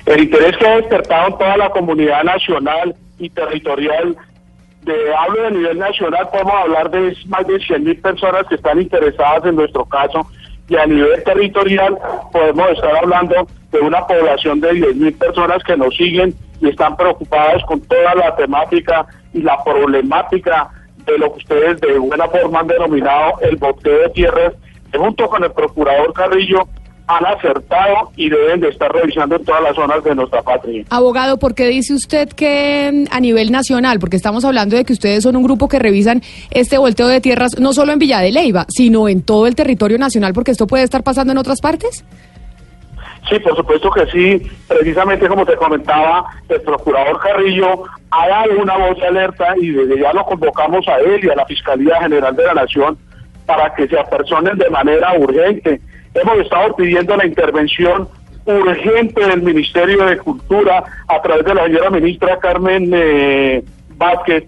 El 0.07 0.23
interés 0.23 0.57
que 0.57 0.67
ha 0.67 0.77
despertado 0.77 1.29
en 1.29 1.39
toda 1.39 1.57
la 1.59 1.69
comunidad 1.69 2.25
nacional 2.25 2.95
y 3.19 3.29
territorial 3.29 4.17
de 4.83 5.15
hablo 5.15 5.43
de 5.43 5.51
nivel 5.53 5.79
nacional, 5.79 6.29
podemos 6.31 6.55
hablar 6.55 6.91
de 6.91 7.17
más 7.27 7.47
de 7.47 7.59
100 7.59 7.85
mil 7.85 8.01
personas 8.01 8.47
que 8.49 8.57
están 8.57 8.81
interesadas 8.81 9.45
en 9.47 9.57
nuestro 9.57 9.85
caso 9.85 10.27
y 10.69 10.77
a 10.77 10.87
nivel 10.87 11.23
territorial 11.25 11.99
podemos 12.33 12.71
estar 12.71 12.97
hablando 12.97 13.47
de 13.71 13.81
una 13.81 14.07
población 14.07 14.61
de 14.61 14.73
10 14.73 14.97
mil 14.97 15.13
personas 15.15 15.63
que 15.65 15.77
nos 15.77 15.95
siguen 15.95 16.35
y 16.61 16.69
están 16.69 16.97
preocupadas 16.97 17.63
con 17.65 17.81
toda 17.83 18.15
la 18.15 18.35
temática 18.37 19.07
y 19.33 19.43
la 19.43 19.63
problemática 19.65 20.71
de 21.07 21.19
lo 21.19 21.33
que 21.33 21.39
ustedes 21.39 21.81
de 21.81 21.99
buena 21.99 22.29
forma 22.29 22.61
han 22.61 22.69
denominado 22.69 23.41
el 23.41 23.57
boteo 23.57 24.03
de 24.03 24.09
tierras, 24.11 24.53
junto 24.95 25.29
con 25.29 25.43
el 25.43 25.53
procurador 25.53 26.13
Carrillo 26.13 26.69
han 27.07 27.27
acertado 27.27 28.13
y 28.17 28.31
deben 28.31 28.61
de 28.61 28.69
estar 28.69 28.93
revisando 28.93 29.37
en 29.37 29.45
todas 29.45 29.63
las 29.63 29.75
zonas 29.75 30.03
de 30.05 30.15
nuestra 30.15 30.43
patria. 30.43 30.85
Abogado, 30.91 31.39
¿por 31.39 31.55
qué 31.55 31.67
dice 31.67 31.95
usted 31.95 32.29
que 32.29 32.91
mm, 32.93 33.15
a 33.15 33.21
nivel 33.21 33.51
nacional? 33.51 33.99
Porque 33.99 34.17
estamos 34.17 34.45
hablando 34.45 34.77
de 34.77 34.85
que 34.85 34.93
ustedes 34.93 35.25
son 35.25 35.37
un 35.37 35.43
grupo 35.43 35.69
que 35.69 35.79
revisan 35.79 36.23
este 36.51 36.79
volteo 36.79 37.09
de 37.09 37.21
tierras 37.21 37.59
no 37.59 37.73
solo 37.73 37.93
en 37.93 37.99
Villa 37.99 38.21
de 38.21 38.33
Leyva, 38.33 38.67
sino 38.69 39.09
en 39.09 39.23
todo 39.23 39.47
el 39.47 39.55
territorio 39.55 39.99
nacional, 39.99 40.33
porque 40.33 40.53
esto 40.53 40.67
puede 40.67 40.85
estar 40.85 41.03
pasando 41.03 41.33
en 41.33 41.39
otras 41.39 41.61
partes. 41.61 42.05
Sí, 43.29 43.39
por 43.39 43.57
supuesto 43.57 43.91
que 43.91 44.07
sí. 44.07 44.51
Precisamente 44.69 45.29
como 45.29 45.47
te 45.47 45.55
comentaba, 45.57 46.27
el 46.49 46.61
procurador 46.63 47.21
Carrillo 47.21 47.85
ha 48.11 48.29
dado 48.29 48.61
una 48.61 48.77
voz 48.77 48.99
de 48.99 49.07
alerta 49.07 49.55
y 49.61 49.71
desde 49.71 50.01
ya 50.01 50.13
lo 50.13 50.25
convocamos 50.25 50.87
a 50.89 50.99
él 50.99 51.25
y 51.25 51.31
a 51.31 51.37
la 51.37 51.47
Fiscalía 51.47 52.01
General 52.03 52.35
de 52.35 52.45
la 52.45 52.55
Nación 52.55 52.99
para 53.47 53.73
que 53.75 53.89
se 53.89 53.99
apersonen 53.99 54.59
de 54.59 54.71
manera 54.71 55.15
urgente 55.19 55.81
Hemos 56.15 56.39
estado 56.41 56.77
pidiendo 56.77 57.17
la 57.17 57.27
intervención 57.27 58.09
urgente 58.45 59.25
del 59.25 59.43
Ministerio 59.43 60.05
de 60.05 60.19
Cultura 60.19 60.85
a 61.09 61.23
través 61.23 61.45
de 61.45 61.55
la 61.55 61.65
señora 61.65 61.91
ministra 61.91 62.39
Carmen 62.39 62.91
eh, 62.93 63.63
Vázquez, 63.97 64.45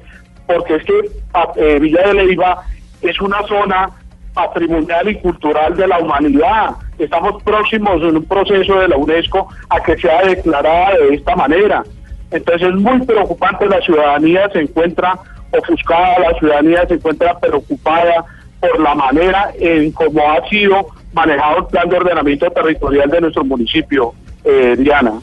porque 0.47 0.77
es 0.77 0.85
que 0.85 1.11
eh, 1.57 1.79
Villa 1.79 2.09
de 2.09 2.15
Leyva 2.15 2.65
es 3.01 3.21
una 3.21 3.43
zona 3.47 3.91
patrimonial 4.35 5.09
y 5.09 5.15
cultural 5.17 5.77
de 5.77 5.87
la 5.87 6.01
humanidad. 6.01 6.71
Estamos 6.99 7.43
próximos 7.43 8.03
en 8.03 8.17
un 8.17 8.25
proceso 8.25 8.81
de 8.81 8.89
la 8.89 8.97
UNESCO 8.97 9.49
a 9.71 9.81
que 9.83 9.97
sea 9.97 10.23
declarada 10.23 10.97
de 10.99 11.15
esta 11.15 11.37
manera. 11.37 11.85
Entonces 12.31 12.69
es 12.69 12.75
muy 12.75 13.01
preocupante, 13.07 13.67
la 13.67 13.81
ciudadanía 13.81 14.51
se 14.51 14.61
encuentra 14.61 15.19
ofuscada, 15.53 16.19
la 16.19 16.39
ciudadanía 16.39 16.87
se 16.89 16.95
encuentra 16.95 17.39
preocupada 17.39 18.25
por 18.69 18.81
la 18.81 18.95
manera 18.95 19.53
en 19.59 19.91
cómo 19.93 20.21
ha 20.31 20.49
sido 20.49 20.87
manejado 21.13 21.59
el 21.59 21.67
plan 21.67 21.89
de 21.89 21.97
ordenamiento 21.97 22.51
territorial 22.51 23.11
de 23.11 23.21
nuestro 23.21 23.45
municipio, 23.45 24.15
eh, 24.45 24.75
Diana. 24.79 25.21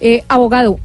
Eh, 0.00 0.22
abogado, 0.28 0.78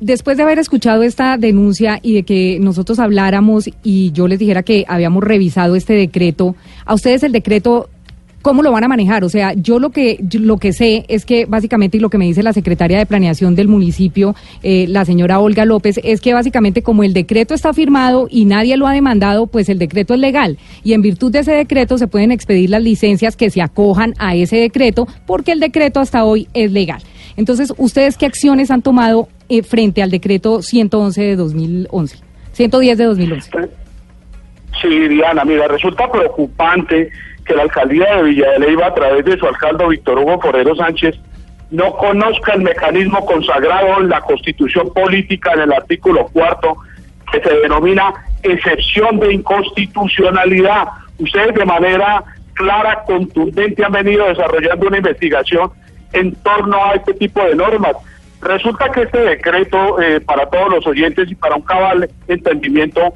después 0.00 0.36
de 0.36 0.42
haber 0.42 0.58
escuchado 0.58 1.02
esta 1.02 1.36
denuncia 1.36 1.98
y 2.02 2.14
de 2.14 2.22
que 2.24 2.58
nosotros 2.60 2.98
habláramos 2.98 3.70
y 3.82 4.12
yo 4.12 4.28
les 4.28 4.38
dijera 4.38 4.62
que 4.62 4.84
habíamos 4.88 5.24
revisado 5.24 5.76
este 5.76 5.94
decreto, 5.94 6.56
a 6.84 6.94
ustedes 6.94 7.22
el 7.22 7.32
decreto 7.32 7.88
¿Cómo 8.42 8.62
lo 8.62 8.72
van 8.72 8.84
a 8.84 8.88
manejar? 8.88 9.22
O 9.22 9.28
sea, 9.28 9.52
yo 9.52 9.78
lo 9.78 9.90
que 9.90 10.18
yo 10.22 10.40
lo 10.40 10.56
que 10.56 10.72
sé 10.72 11.04
es 11.08 11.26
que 11.26 11.44
básicamente 11.44 11.98
y 11.98 12.00
lo 12.00 12.08
que 12.08 12.16
me 12.16 12.24
dice 12.24 12.42
la 12.42 12.54
secretaria 12.54 12.98
de 12.98 13.04
planeación 13.04 13.54
del 13.54 13.68
municipio, 13.68 14.34
eh, 14.62 14.86
la 14.88 15.04
señora 15.04 15.40
Olga 15.40 15.66
López, 15.66 16.00
es 16.02 16.22
que 16.22 16.32
básicamente 16.32 16.82
como 16.82 17.04
el 17.04 17.12
decreto 17.12 17.52
está 17.52 17.74
firmado 17.74 18.28
y 18.30 18.46
nadie 18.46 18.78
lo 18.78 18.86
ha 18.86 18.92
demandado, 18.92 19.46
pues 19.46 19.68
el 19.68 19.78
decreto 19.78 20.14
es 20.14 20.20
legal 20.20 20.56
y 20.82 20.94
en 20.94 21.02
virtud 21.02 21.30
de 21.30 21.40
ese 21.40 21.52
decreto 21.52 21.98
se 21.98 22.08
pueden 22.08 22.32
expedir 22.32 22.70
las 22.70 22.82
licencias 22.82 23.36
que 23.36 23.50
se 23.50 23.60
acojan 23.60 24.14
a 24.18 24.34
ese 24.34 24.56
decreto 24.56 25.06
porque 25.26 25.52
el 25.52 25.60
decreto 25.60 26.00
hasta 26.00 26.24
hoy 26.24 26.48
es 26.54 26.72
legal. 26.72 27.02
Entonces, 27.36 27.74
¿ustedes 27.76 28.16
qué 28.16 28.24
acciones 28.24 28.70
han 28.70 28.80
tomado 28.80 29.28
eh, 29.50 29.62
frente 29.62 30.02
al 30.02 30.10
decreto 30.10 30.62
111 30.62 31.22
de 31.22 31.36
2011? 31.36 32.18
110 32.52 32.98
de 32.98 33.04
2011. 33.04 33.50
Sí, 34.80 35.08
Diana, 35.08 35.44
mira, 35.44 35.68
resulta 35.68 36.10
preocupante 36.10 37.10
que 37.50 37.56
la 37.56 37.62
alcaldía 37.62 38.14
de 38.14 38.22
Villa 38.22 38.52
de 38.52 38.60
Leyva, 38.60 38.86
a 38.86 38.94
través 38.94 39.24
de 39.24 39.36
su 39.36 39.44
alcalde 39.44 39.88
Víctor 39.88 40.20
Hugo 40.20 40.40
Forero 40.40 40.76
Sánchez, 40.76 41.16
no 41.72 41.92
conozca 41.96 42.52
el 42.52 42.62
mecanismo 42.62 43.26
consagrado 43.26 44.00
en 44.00 44.08
la 44.08 44.20
constitución 44.20 44.92
política 44.92 45.52
en 45.54 45.62
el 45.62 45.72
artículo 45.72 46.28
cuarto, 46.28 46.76
que 47.32 47.40
se 47.40 47.52
denomina 47.56 48.14
excepción 48.44 49.18
de 49.18 49.34
inconstitucionalidad. 49.34 50.88
Ustedes 51.18 51.54
de 51.54 51.64
manera 51.64 52.22
clara, 52.54 53.02
contundente, 53.04 53.84
han 53.84 53.92
venido 53.92 54.28
desarrollando 54.28 54.86
una 54.86 54.98
investigación 54.98 55.70
en 56.12 56.32
torno 56.36 56.84
a 56.84 56.94
este 56.94 57.14
tipo 57.14 57.42
de 57.42 57.56
normas. 57.56 57.96
Resulta 58.42 58.92
que 58.92 59.02
este 59.02 59.18
decreto, 59.18 60.00
eh, 60.00 60.20
para 60.20 60.46
todos 60.46 60.70
los 60.70 60.86
oyentes 60.86 61.28
y 61.28 61.34
para 61.34 61.56
un 61.56 61.62
cabal 61.62 62.08
entendimiento, 62.28 63.12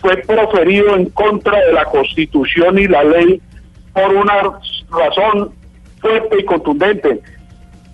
fue 0.00 0.18
proferido 0.18 0.94
en 0.94 1.06
contra 1.06 1.58
de 1.58 1.72
la 1.72 1.86
Constitución 1.86 2.78
y 2.78 2.86
la 2.86 3.02
ley 3.02 3.40
por 3.92 4.14
una 4.14 4.34
razón 4.90 5.50
fuerte 6.00 6.36
y 6.40 6.44
contundente. 6.44 7.20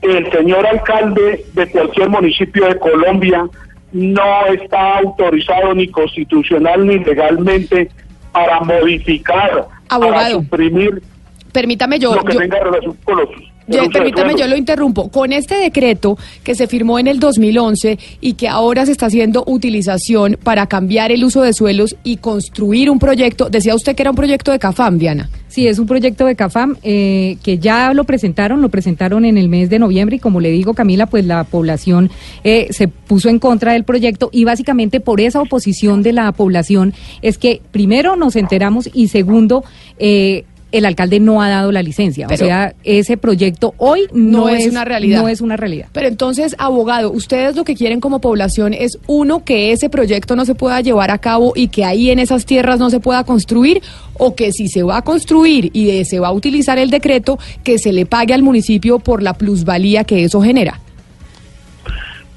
El 0.02 0.30
señor 0.30 0.66
alcalde 0.66 1.44
de 1.54 1.70
cualquier 1.70 2.10
municipio 2.10 2.66
de 2.66 2.78
Colombia 2.78 3.46
no 3.92 4.46
está 4.46 4.98
autorizado 4.98 5.74
ni 5.74 5.88
constitucional 5.88 6.86
ni 6.86 6.98
legalmente 6.98 7.90
para 8.32 8.60
modificar, 8.60 9.66
para 9.88 10.30
suprimir 10.30 11.02
permítame 11.52 11.98
yo, 12.00 12.14
lo 12.16 12.24
que 12.24 12.34
yo- 12.34 12.40
tenga 12.40 12.58
relación 12.58 12.96
con 13.04 13.16
los 13.18 13.28
Yo- 13.66 13.88
permítame, 13.90 14.34
yo 14.38 14.46
lo 14.46 14.56
interrumpo. 14.56 15.08
Con 15.08 15.32
este 15.32 15.54
decreto 15.56 16.18
que 16.42 16.54
se 16.54 16.66
firmó 16.66 16.98
en 16.98 17.06
el 17.06 17.18
2011 17.18 17.98
y 18.20 18.34
que 18.34 18.48
ahora 18.48 18.84
se 18.84 18.92
está 18.92 19.06
haciendo 19.06 19.42
utilización 19.46 20.38
para 20.42 20.66
cambiar 20.66 21.12
el 21.12 21.24
uso 21.24 21.40
de 21.42 21.52
suelos 21.54 21.96
y 22.04 22.18
construir 22.18 22.90
un 22.90 22.98
proyecto, 22.98 23.48
decía 23.48 23.74
usted 23.74 23.96
que 23.96 24.02
era 24.02 24.10
un 24.10 24.16
proyecto 24.16 24.52
de 24.52 24.58
CAFAM, 24.58 24.98
Diana. 24.98 25.30
Sí, 25.48 25.66
es 25.68 25.78
un 25.78 25.86
proyecto 25.86 26.26
de 26.26 26.34
CAFAM 26.34 26.76
eh, 26.82 27.36
que 27.42 27.58
ya 27.58 27.94
lo 27.94 28.04
presentaron, 28.04 28.60
lo 28.60 28.68
presentaron 28.68 29.24
en 29.24 29.38
el 29.38 29.48
mes 29.48 29.70
de 29.70 29.78
noviembre 29.78 30.16
y 30.16 30.18
como 30.18 30.40
le 30.40 30.50
digo 30.50 30.74
Camila, 30.74 31.06
pues 31.06 31.24
la 31.24 31.44
población 31.44 32.10
eh, 32.42 32.68
se 32.70 32.88
puso 32.88 33.28
en 33.28 33.38
contra 33.38 33.72
del 33.72 33.84
proyecto 33.84 34.30
y 34.32 34.44
básicamente 34.44 35.00
por 35.00 35.20
esa 35.20 35.40
oposición 35.40 36.02
de 36.02 36.12
la 36.12 36.32
población 36.32 36.92
es 37.22 37.38
que 37.38 37.62
primero 37.70 38.16
nos 38.16 38.36
enteramos 38.36 38.90
y 38.92 39.08
segundo 39.08 39.64
eh, 39.98 40.44
el 40.78 40.84
alcalde 40.86 41.20
no 41.20 41.40
ha 41.42 41.48
dado 41.48 41.72
la 41.72 41.82
licencia. 41.82 42.26
Pero- 42.26 42.44
o 42.44 42.46
sea, 42.48 42.74
ese 42.84 43.16
proyecto 43.16 43.74
hoy 43.78 44.02
no, 44.12 44.40
No 44.40 44.48
es 44.48 44.66
una 44.66 44.84
realidad. 44.84 45.22
No 45.22 45.28
es 45.28 45.40
una 45.40 45.56
realidad. 45.56 45.86
Pero 45.92 46.08
entonces, 46.08 46.54
abogado, 46.58 47.10
ustedes 47.12 47.56
lo 47.56 47.64
que 47.64 47.74
quieren 47.74 48.00
como 48.00 48.20
población 48.20 48.74
es, 48.74 48.98
uno, 49.06 49.44
que 49.44 49.72
ese 49.72 49.88
proyecto 49.88 50.36
no 50.36 50.44
se 50.44 50.54
pueda 50.54 50.80
llevar 50.80 51.10
a 51.10 51.18
cabo 51.18 51.52
y 51.54 51.68
que 51.68 51.84
ahí 51.84 52.10
en 52.10 52.18
esas 52.18 52.44
tierras 52.46 52.78
no 52.78 52.90
se 52.90 53.00
pueda 53.00 53.24
construir, 53.24 53.82
o 54.18 54.34
que 54.34 54.52
si 54.52 54.68
se 54.68 54.82
va 54.82 54.98
a 54.98 55.02
construir 55.02 55.70
y 55.72 56.04
se 56.04 56.18
va 56.18 56.28
a 56.28 56.32
utilizar 56.32 56.78
el 56.78 56.90
decreto, 56.90 57.38
que 57.62 57.78
se 57.78 57.92
le 57.92 58.06
pague 58.06 58.34
al 58.34 58.42
municipio 58.42 58.98
por 58.98 59.22
la 59.22 59.34
plusvalía 59.34 60.04
que 60.04 60.24
eso 60.24 60.40
genera. 60.42 60.80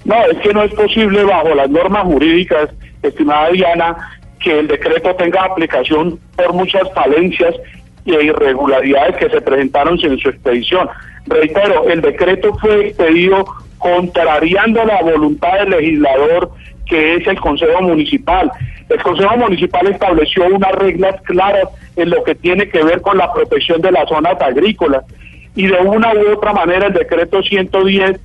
No, 0.05 0.15
es 0.31 0.37
que 0.39 0.53
no 0.53 0.63
es 0.63 0.73
posible 0.73 1.23
bajo 1.23 1.53
las 1.53 1.69
normas 1.69 2.03
jurídicas, 2.05 2.69
estimada 3.03 3.49
Diana, 3.49 3.95
que 4.39 4.59
el 4.59 4.67
decreto 4.67 5.13
tenga 5.15 5.43
aplicación 5.43 6.17
por 6.35 6.53
muchas 6.53 6.83
falencias 6.93 7.53
e 8.07 8.23
irregularidades 8.23 9.17
que 9.17 9.29
se 9.29 9.41
presentaron 9.41 9.99
en 10.01 10.17
su 10.17 10.29
expedición. 10.29 10.89
Reitero, 11.25 11.89
el 11.89 12.01
decreto 12.01 12.55
fue 12.59 12.87
expedido 12.87 13.45
contrariando 13.77 14.83
la 14.85 15.01
voluntad 15.01 15.59
del 15.59 15.69
legislador 15.71 16.51
que 16.85 17.15
es 17.15 17.27
el 17.27 17.39
Consejo 17.39 17.81
Municipal. 17.81 18.49
El 18.89 19.01
Consejo 19.01 19.37
Municipal 19.37 19.87
estableció 19.87 20.45
unas 20.45 20.71
reglas 20.73 21.21
claras 21.23 21.67
en 21.95 22.09
lo 22.09 22.23
que 22.23 22.35
tiene 22.35 22.69
que 22.69 22.83
ver 22.83 23.01
con 23.01 23.17
la 23.17 23.31
protección 23.33 23.81
de 23.81 23.91
las 23.91 24.07
zonas 24.07 24.41
agrícolas 24.41 25.03
y 25.55 25.67
de 25.67 25.77
una 25.79 26.13
u 26.13 26.33
otra 26.33 26.53
manera 26.53 26.87
el 26.87 26.93
decreto 26.93 27.41
110 27.41 28.19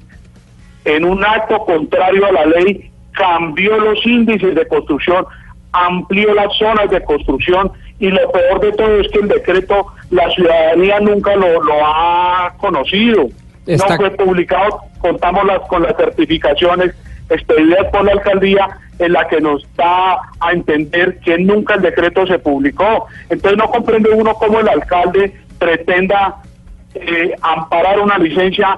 en 0.85 1.05
un 1.05 1.25
acto 1.25 1.59
contrario 1.65 2.27
a 2.27 2.33
la 2.33 2.47
ley, 2.47 2.91
cambió 3.13 3.79
los 3.79 4.05
índices 4.07 4.55
de 4.55 4.67
construcción, 4.67 5.25
amplió 5.73 6.35
las 6.35 6.57
zonas 6.57 6.91
de 6.91 7.03
construcción 7.05 7.73
y 8.03 8.11
lo 8.11 8.31
peor 8.33 8.61
de 8.61 8.73
todo 8.73 9.01
es 9.01 9.09
que 9.13 9.21
el 9.21 9.29
decreto 9.29 9.87
la 10.11 10.29
ciudadanía 10.31 10.99
nunca 11.01 11.35
lo, 11.37 11.63
lo 11.63 11.75
ha 11.87 12.53
conocido. 12.59 13.29
Está- 13.67 13.91
No 13.91 13.97
fue 13.97 14.11
publicado, 14.11 14.81
contamos 14.99 15.45
las, 15.47 15.61
con 15.69 15.83
las 15.85 15.97
certificaciones 15.97 16.95
expedidas 17.31 17.87
por 17.93 18.05
la 18.05 18.13
alcaldía 18.13 18.69
en 18.99 19.13
la 19.13 19.27
que 19.29 19.41
nos 19.41 19.65
da 19.77 20.19
a 20.41 20.53
entender 20.53 21.19
que 21.21 21.39
nunca 21.39 21.75
el 21.75 21.83
decreto 21.83 22.27
se 22.27 22.39
publicó. 22.41 23.07
Entonces 23.31 23.57
no 23.57 23.71
comprende 23.71 24.11
uno 24.11 24.35
cómo 24.35 24.59
el 24.61 24.69
alcalde 24.69 25.33
pretenda 25.59 26.37
eh, 26.95 27.35
amparar 27.41 28.01
una 28.01 28.19
licencia 28.19 28.77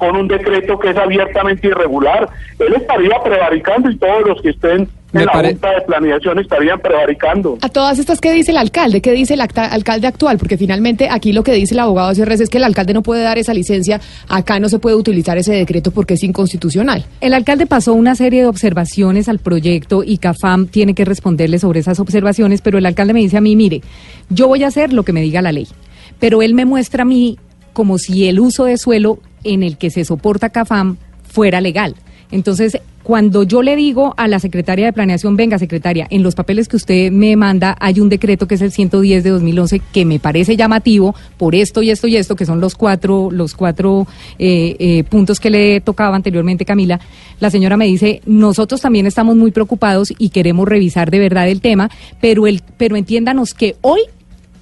con 0.00 0.16
un 0.16 0.26
decreto 0.26 0.78
que 0.78 0.90
es 0.90 0.96
abiertamente 0.96 1.68
irregular. 1.68 2.28
Él 2.58 2.74
estaría 2.74 3.22
prevaricando 3.22 3.90
y 3.90 3.96
todos 3.98 4.22
los 4.26 4.40
que 4.42 4.50
estén 4.50 4.88
Me 5.12 5.20
en 5.20 5.26
la 5.26 5.32
Junta 5.32 5.70
de 5.74 5.80
Planeación 5.86 6.38
estarían 6.38 6.80
prevaricando. 6.80 7.58
A 7.60 7.68
todas 7.68 7.98
estas, 7.98 8.20
¿qué 8.20 8.32
dice 8.32 8.50
el 8.52 8.56
alcalde? 8.56 9.00
¿Qué 9.02 9.12
dice 9.12 9.34
el 9.34 9.40
acta- 9.42 9.66
alcalde 9.66 10.06
actual? 10.06 10.38
Porque 10.38 10.56
finalmente 10.56 11.08
aquí 11.10 11.32
lo 11.32 11.42
que 11.44 11.52
dice 11.52 11.74
el 11.74 11.80
abogado 11.80 12.12
CRS 12.14 12.40
es 12.44 12.48
que 12.48 12.58
el 12.58 12.64
alcalde 12.64 12.94
no 12.94 13.02
puede 13.02 13.22
dar 13.22 13.36
esa 13.38 13.52
licencia, 13.52 14.00
acá 14.28 14.58
no 14.58 14.68
se 14.70 14.78
puede 14.78 14.96
utilizar 14.96 15.36
ese 15.36 15.52
decreto 15.52 15.90
porque 15.90 16.14
es 16.14 16.22
inconstitucional. 16.24 17.04
El 17.20 17.34
alcalde 17.34 17.66
pasó 17.66 17.92
una 17.92 18.14
serie 18.14 18.40
de 18.42 18.46
observaciones 18.48 19.28
al 19.28 19.38
proyecto 19.38 20.02
y 20.04 20.16
CAFAM 20.18 20.66
tiene 20.68 20.94
que 20.94 21.04
responderle 21.04 21.58
sobre 21.58 21.80
esas 21.80 22.00
observaciones, 22.00 22.62
pero 22.62 22.78
el 22.78 22.86
alcalde 22.86 23.12
me 23.12 23.20
dice 23.20 23.36
a 23.36 23.40
mí, 23.42 23.54
mire, 23.54 23.82
yo 24.30 24.48
voy 24.48 24.64
a 24.64 24.68
hacer 24.68 24.92
lo 24.94 25.02
que 25.02 25.12
me 25.12 25.20
diga 25.20 25.42
la 25.42 25.52
ley, 25.52 25.68
pero 26.18 26.40
él 26.40 26.54
me 26.54 26.64
muestra 26.64 27.02
a 27.02 27.06
mí 27.06 27.38
como 27.72 27.98
si 27.98 28.26
el 28.28 28.40
uso 28.40 28.64
de 28.64 28.76
suelo 28.78 29.18
en 29.44 29.62
el 29.62 29.76
que 29.78 29.90
se 29.90 30.04
soporta 30.04 30.50
CAFAM 30.50 30.96
fuera 31.22 31.60
legal. 31.60 31.94
Entonces, 32.30 32.78
cuando 33.02 33.42
yo 33.42 33.62
le 33.62 33.76
digo 33.76 34.14
a 34.18 34.28
la 34.28 34.38
secretaria 34.38 34.86
de 34.86 34.92
Planeación, 34.92 35.34
venga, 35.34 35.58
secretaria, 35.58 36.06
en 36.10 36.22
los 36.22 36.34
papeles 36.34 36.68
que 36.68 36.76
usted 36.76 37.10
me 37.10 37.34
manda 37.34 37.76
hay 37.80 37.98
un 37.98 38.08
decreto 38.08 38.46
que 38.46 38.56
es 38.56 38.60
el 38.60 38.72
110 38.72 39.24
de 39.24 39.30
2011 39.30 39.80
que 39.92 40.04
me 40.04 40.20
parece 40.20 40.56
llamativo 40.56 41.14
por 41.38 41.54
esto 41.54 41.82
y 41.82 41.90
esto 41.90 42.06
y 42.06 42.16
esto, 42.16 42.36
que 42.36 42.44
son 42.44 42.60
los 42.60 42.74
cuatro, 42.74 43.30
los 43.30 43.54
cuatro 43.54 44.06
eh, 44.38 44.76
eh, 44.78 45.04
puntos 45.04 45.40
que 45.40 45.50
le 45.50 45.80
tocaba 45.80 46.14
anteriormente, 46.14 46.64
Camila. 46.64 47.00
La 47.40 47.50
señora 47.50 47.76
me 47.76 47.86
dice, 47.86 48.20
nosotros 48.26 48.80
también 48.80 49.06
estamos 49.06 49.34
muy 49.34 49.50
preocupados 49.50 50.12
y 50.18 50.28
queremos 50.28 50.68
revisar 50.68 51.10
de 51.10 51.18
verdad 51.18 51.48
el 51.48 51.60
tema, 51.60 51.90
pero, 52.20 52.46
el, 52.46 52.62
pero 52.76 52.96
entiéndanos 52.96 53.54
que 53.54 53.76
hoy 53.80 54.02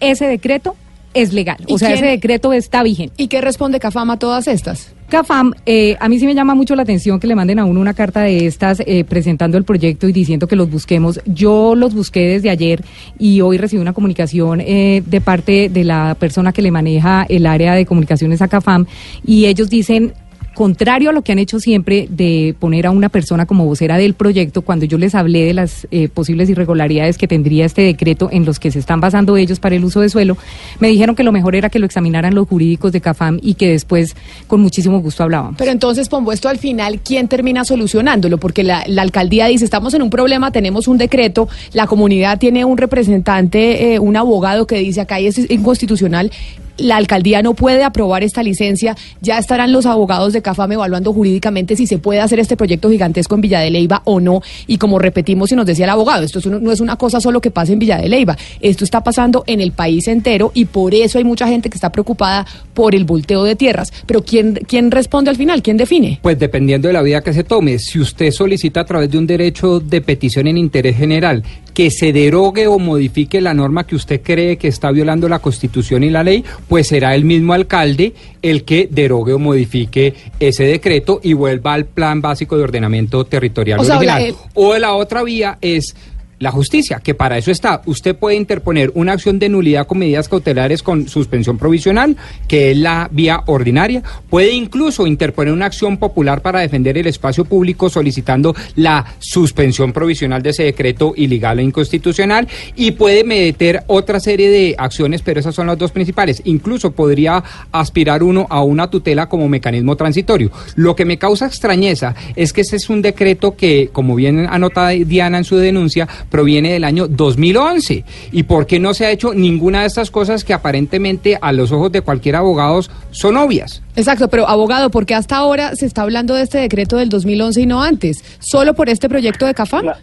ese 0.01 0.27
decreto 0.27 0.77
es 1.23 1.33
legal. 1.33 1.59
¿Y 1.67 1.73
O 1.75 1.79
sea, 1.79 1.89
quién- 1.89 1.99
ese 1.99 2.07
decreto 2.07 2.53
está 2.53 2.83
vigente. 2.83 3.15
¿Y 3.17 3.29
qué 3.29 3.41
responde 3.41 3.81
Cafam 3.81 4.11
a 4.11 4.19
todas 4.19 4.47
estas? 4.49 4.93
CAFAM, 5.09 5.55
eh, 5.65 5.97
a 6.01 6.09
mí 6.11 6.19
sí 6.19 6.27
me 6.27 6.35
llama 6.35 6.55
mucho 6.55 6.77
la 6.77 6.83
atención 6.83 7.19
que 7.19 7.27
le 7.27 7.35
manden 7.35 7.59
a 7.59 7.65
uno 7.65 7.81
una 7.81 7.95
carta 7.95 8.21
de 8.21 8.47
estas 8.47 8.81
eh, 8.85 9.05
presentando 9.05 9.57
el 9.57 9.65
proyecto 9.65 10.07
y 10.07 10.13
diciendo 10.13 10.47
que 10.47 10.55
los 10.55 10.71
busquemos. 10.71 11.19
Yo 11.25 11.75
los 11.75 11.95
busqué 11.95 12.21
desde 12.29 12.51
ayer 12.51 12.85
y 13.19 13.41
hoy 13.41 13.57
recibí 13.57 13.81
una 13.81 13.95
comunicación 13.95 14.61
eh, 14.61 15.03
de 15.07 15.21
parte 15.23 15.71
de 15.71 15.85
la 15.85 16.15
persona 16.21 16.53
que 16.53 16.61
le 16.61 16.71
maneja 16.71 17.25
el 17.31 17.47
área 17.47 17.73
de 17.73 17.87
comunicaciones 17.87 18.43
a 18.43 18.49
CAFAM 18.49 18.85
y 19.25 19.47
ellos 19.47 19.71
dicen 19.71 20.13
contrario 20.59 21.11
a 21.11 21.13
lo 21.13 21.23
que 21.23 21.31
han 21.31 21.39
hecho 21.39 21.61
siempre 21.61 22.09
de 22.11 22.53
poner 22.59 22.89
a 22.89 22.91
una 22.91 23.11
persona 23.11 23.47
como 23.47 23.65
vocera 23.65 23.97
del 23.97 24.15
proyecto, 24.15 24.63
cuando 24.63 24.87
yo 24.87 24.99
les 24.99 25.15
hablé 25.15 25.45
de 25.45 25.55
las 25.55 25.87
eh, 25.93 26.09
posibles 26.09 26.51
irregularidades 26.51 27.17
que 27.17 27.29
tendría 27.29 27.65
este 27.65 27.83
decreto 27.83 28.29
en 28.33 28.45
los 28.45 28.59
que 28.59 28.73
se 28.73 28.81
están 28.81 29.01
basando 29.01 29.37
ellos 29.37 29.61
para 29.61 29.77
el 29.77 29.85
uso 29.85 30.01
de 30.01 30.09
suelo, 30.09 30.37
me 30.81 30.89
dijeron 30.89 31.15
que 31.15 31.23
lo 31.23 31.31
mejor 31.31 31.55
era 31.55 31.71
que 31.71 31.79
lo 31.79 31.87
examinaran 31.87 32.35
los 32.35 32.49
jurídicos 32.49 32.91
de 32.91 33.01
CAFAM 33.01 33.39
y 33.41 33.55
que 33.55 33.69
después 33.69 34.17
con 34.49 34.61
muchísimo 34.61 34.99
gusto 34.99 35.23
hablábamos. 35.23 35.55
Pero 35.59 35.71
entonces, 35.71 36.09
pongo 36.09 36.33
esto 36.33 36.49
al 36.49 36.59
final, 36.59 36.99
¿quién 37.05 37.29
termina 37.29 37.65
solucionándolo? 37.65 38.39
Porque 38.39 38.65
la, 38.65 38.85
alcaldía 38.99 39.47
dice, 39.47 39.65
estamos 39.65 39.95
en 39.95 40.03
un 40.03 40.11
problema, 40.11 40.51
tenemos 40.51 40.89
un 40.89 40.99
decreto, 40.99 41.49
la 41.73 41.87
comunidad 41.87 42.37
tiene 42.41 42.65
un 42.65 42.79
representante, 42.79 43.95
eh, 43.95 44.01
un 44.01 44.17
abogado 44.17 44.67
que 44.67 44.79
dice 44.81 45.03
acá 45.03 45.21
es 45.21 45.39
inconstitucional 45.39 46.33
la 46.79 46.97
alcaldía 46.97 47.43
no 47.43 47.55
puede 47.55 47.85
aprobar 47.85 48.23
esta 48.23 48.43
licencia, 48.43 48.97
ya 49.21 49.39
estarán 49.39 49.73
los 49.73 49.87
abogados 49.87 50.33
de 50.33 50.43
CAFAM 50.43 50.73
evaluando 50.73 51.13
jurídicamente 51.13 51.77
si 51.77 51.87
se 51.87 51.99
puede 51.99 52.21
hacer 52.21 52.41
este 52.41 52.57
proyecto 52.57 52.91
gigantesco 52.91 53.35
en 53.35 53.41
Villa 53.41 53.61
de 53.61 53.71
Leyva 53.71 54.03
o 54.05 54.21
no. 54.21 54.43
Y 54.67 54.79
como 54.79 54.99
repetimos 54.99 55.53
y 55.53 55.57
nos 55.57 55.67
decía 55.67 55.85
el 55.85 55.91
abogado, 55.91 56.25
esto 56.25 56.41
no 56.49 56.73
es 56.73 56.81
una 56.81 56.97
cosa 56.97 57.21
solo 57.21 57.41
que 57.41 57.51
pasa 57.51 57.73
en 57.73 57.79
Villa 57.79 57.99
de 57.99 58.09
Leyva, 58.09 58.37
esto 58.61 58.85
está 58.85 59.03
pasando 59.03 59.45
en 59.47 59.61
el 59.61 59.73
país 59.73 60.09
entero 60.09 60.53
y 60.55 60.65
por 60.67 60.95
eso 60.95 61.19
hay 61.19 61.25
mucha 61.25 61.49
gente 61.49 61.69
que 61.71 61.77
está 61.77 61.91
preocupada 61.91 62.47
por 62.75 62.95
el 62.95 63.05
volteo 63.05 63.45
de 63.45 63.57
tierras. 63.57 63.93
Pero 64.07 64.23
¿quién, 64.23 64.55
quién 64.67 64.91
responde 64.91 65.31
al 65.31 65.37
final? 65.37 65.63
¿Quién 65.63 65.77
define? 65.77 66.21
Pues 66.23 66.39
dependiendo 66.39 66.89
de 66.89 66.95
la 66.95 67.03
vida 67.03 67.23
que 67.23 67.33
se 67.33 67.45
tome, 67.45 67.79
si 67.79 67.99
usted 67.99 68.31
solicita 68.31 68.81
a 68.81 68.85
través 68.85 69.11
de 69.11 69.19
un 69.19 69.27
derecho 69.27 69.81
de 69.81 70.01
petición 70.01 70.47
en 70.47 70.59
interés 70.59 70.97
general 70.97 71.43
que 71.79 71.93
se 71.93 72.13
derogue 72.13 72.67
o 72.67 72.81
modifique 72.81 73.41
la 73.41 73.55
norma 73.55 73.87
que 73.87 73.95
usted 73.95 74.21
cree 74.21 74.57
que 74.57 74.67
está 74.67 74.91
violando 74.91 75.29
la 75.29 75.39
Constitución 75.39 76.03
y 76.03 76.11
la 76.11 76.25
ley, 76.25 76.45
pues 76.69 76.89
será 76.89 77.15
el 77.15 77.25
mismo 77.25 77.53
alcalde 77.55 78.13
el 78.43 78.65
que 78.65 78.89
derogue 78.91 79.33
o 79.33 79.39
modifique 79.39 80.15
ese 80.39 80.65
decreto 80.65 81.21
y 81.23 81.33
vuelva 81.33 81.73
al 81.75 81.87
plan 81.87 82.21
básico 82.21 82.57
de 82.57 82.65
ordenamiento 82.65 83.25
territorial 83.25 83.81
O 83.81 83.85
sea, 83.85 83.97
original. 83.99 84.23
la- 84.23 84.29
eh, 84.29 84.35
O 84.55 84.77
la 84.79 84.95
otra 84.95 85.23
vía 85.23 85.59
es 85.61 85.97
la 86.39 86.51
justicia, 86.51 87.01
que 87.03 87.15
para 87.15 87.39
eso 87.39 87.51
está. 87.51 87.83
Usted 87.87 88.17
puede 88.17 88.37
interponer 88.37 88.93
una 88.95 89.13
acción 89.13 89.39
de 89.39 89.49
nulidad 89.49 89.87
con 89.87 89.99
medidas 89.99 90.29
cautelares 90.29 90.83
con 90.83 91.09
suspensión 91.09 91.59
provisional, 91.59 92.17
que 92.47 92.71
es 92.71 92.77
la 92.77 93.09
vía 93.11 93.43
ordinaria. 93.47 94.03
Puede 94.31 94.53
incluso 94.53 95.07
interponer 95.07 95.53
una 95.53 95.67
acción 95.67 95.97
popular 95.97 96.43
para 96.43 96.61
defender 96.61 96.97
el 96.99 97.07
espacio 97.07 97.45
público 97.45 97.91
solicitando 97.91 98.55
la 98.77 99.05
suspensión 99.19 99.93
provisional 99.93 100.43
de 100.43 100.51
ese 100.51 100.65
decreto 100.65 101.13
ilegal 101.17 101.59
e 101.59 101.65
inconstitucional. 101.65 102.49
Y 102.77 102.93
puede 102.93 103.25
meter 103.25 103.83
otra 103.87 104.21
serie 104.21 104.51
de 104.51 104.75
acciones, 104.79 105.23
pero 105.23 105.41
esas 105.41 105.55
son 105.55 105.67
las 105.67 105.79
dos 105.79 105.91
principales. 105.91 106.43
Incluso 106.45 106.93
podría 106.93 107.43
aspirar 107.73 108.23
uno 108.23 108.47
a 108.51 108.63
una 108.63 108.89
tutela 108.89 109.29
como 109.29 109.49
mecanismo 109.49 109.97
transitorio. 109.97 110.51
Lo 110.77 110.95
que 110.95 111.05
me 111.05 111.19
causa 111.19 111.47
extrañeza 111.47 112.15
es 112.37 112.53
que 112.53 112.61
ese 112.61 112.77
es 112.77 112.89
un 112.89 113.03
decreto 113.03 113.57
que, 113.57 113.91
como 113.93 114.15
bien 114.15 114.47
anota 114.49 114.89
Diana 114.89 115.39
en 115.39 115.45
su 115.45 115.57
denuncia, 115.57 116.09
proviene 116.31 116.73
del 116.73 116.85
año 116.85 117.07
2011. 117.09 118.05
¿Y 118.33 118.43
por 118.45 118.67
qué 118.67 118.79
no 118.79 118.95
se 118.95 119.07
ha 119.07 119.11
hecho 119.11 119.35
ninguna 119.35 119.81
de 119.83 119.87
estas 119.87 120.11
cosas 120.11 120.45
que 120.45 120.53
aparentemente 120.53 121.39
a 121.41 121.53
los 121.53 121.73
ojos 121.73 121.91
de 121.93 122.01
cualquier 122.03 122.37
abogado 122.37 122.81
son 123.11 123.37
obvias? 123.37 123.83
Exacto, 123.97 124.29
pero 124.29 124.49
abogado, 124.49 124.91
¿por 124.91 125.07
qué 125.07 125.15
hasta 125.15 125.37
ahora 125.37 125.75
se 125.75 125.87
está 125.87 126.03
hablando 126.03 126.35
de 126.35 126.43
este 126.43 126.59
decreto 126.59 126.97
del 126.97 127.09
2011 127.09 127.61
y 127.63 127.67
no 127.67 127.83
antes? 127.83 128.25
¿Solo 128.41 128.75
por 128.75 128.89
este 128.89 129.09
proyecto 129.09 129.47
de 129.47 129.55
CAFAM? 129.55 129.85
Cla- 129.87 129.97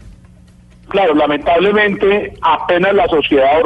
Claro, 0.89 1.15
lamentablemente 1.15 2.33
apenas 2.41 2.93
la 2.93 3.07
sociedad 3.07 3.59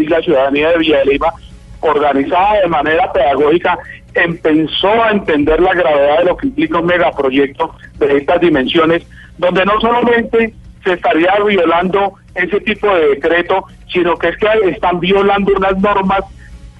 y 0.00 0.06
la 0.06 0.20
ciudadanía 0.22 0.70
de 0.70 0.78
Villa 0.78 0.98
de 1.00 1.04
Leyva, 1.04 1.32
organizada 1.80 2.60
de 2.62 2.66
manera 2.68 3.12
pedagógica, 3.12 3.78
empezó 4.14 4.88
a 4.88 5.10
entender 5.10 5.60
la 5.60 5.74
gravedad 5.74 6.18
de 6.20 6.24
lo 6.24 6.36
que 6.36 6.46
implica 6.46 6.78
un 6.80 6.86
megaproyecto 6.86 7.74
de 7.98 8.16
estas 8.16 8.40
dimensiones, 8.40 9.02
donde 9.38 9.64
no 9.66 9.80
solamente 9.80 10.54
se 10.84 10.94
estaría 10.94 11.34
violando 11.46 12.14
ese 12.34 12.60
tipo 12.60 12.92
de 12.94 13.08
decreto, 13.10 13.64
sino 13.92 14.16
que 14.16 14.28
es 14.28 14.36
que 14.36 14.70
están 14.70 15.00
violando 15.00 15.52
unas 15.56 15.78
normas 15.78 16.24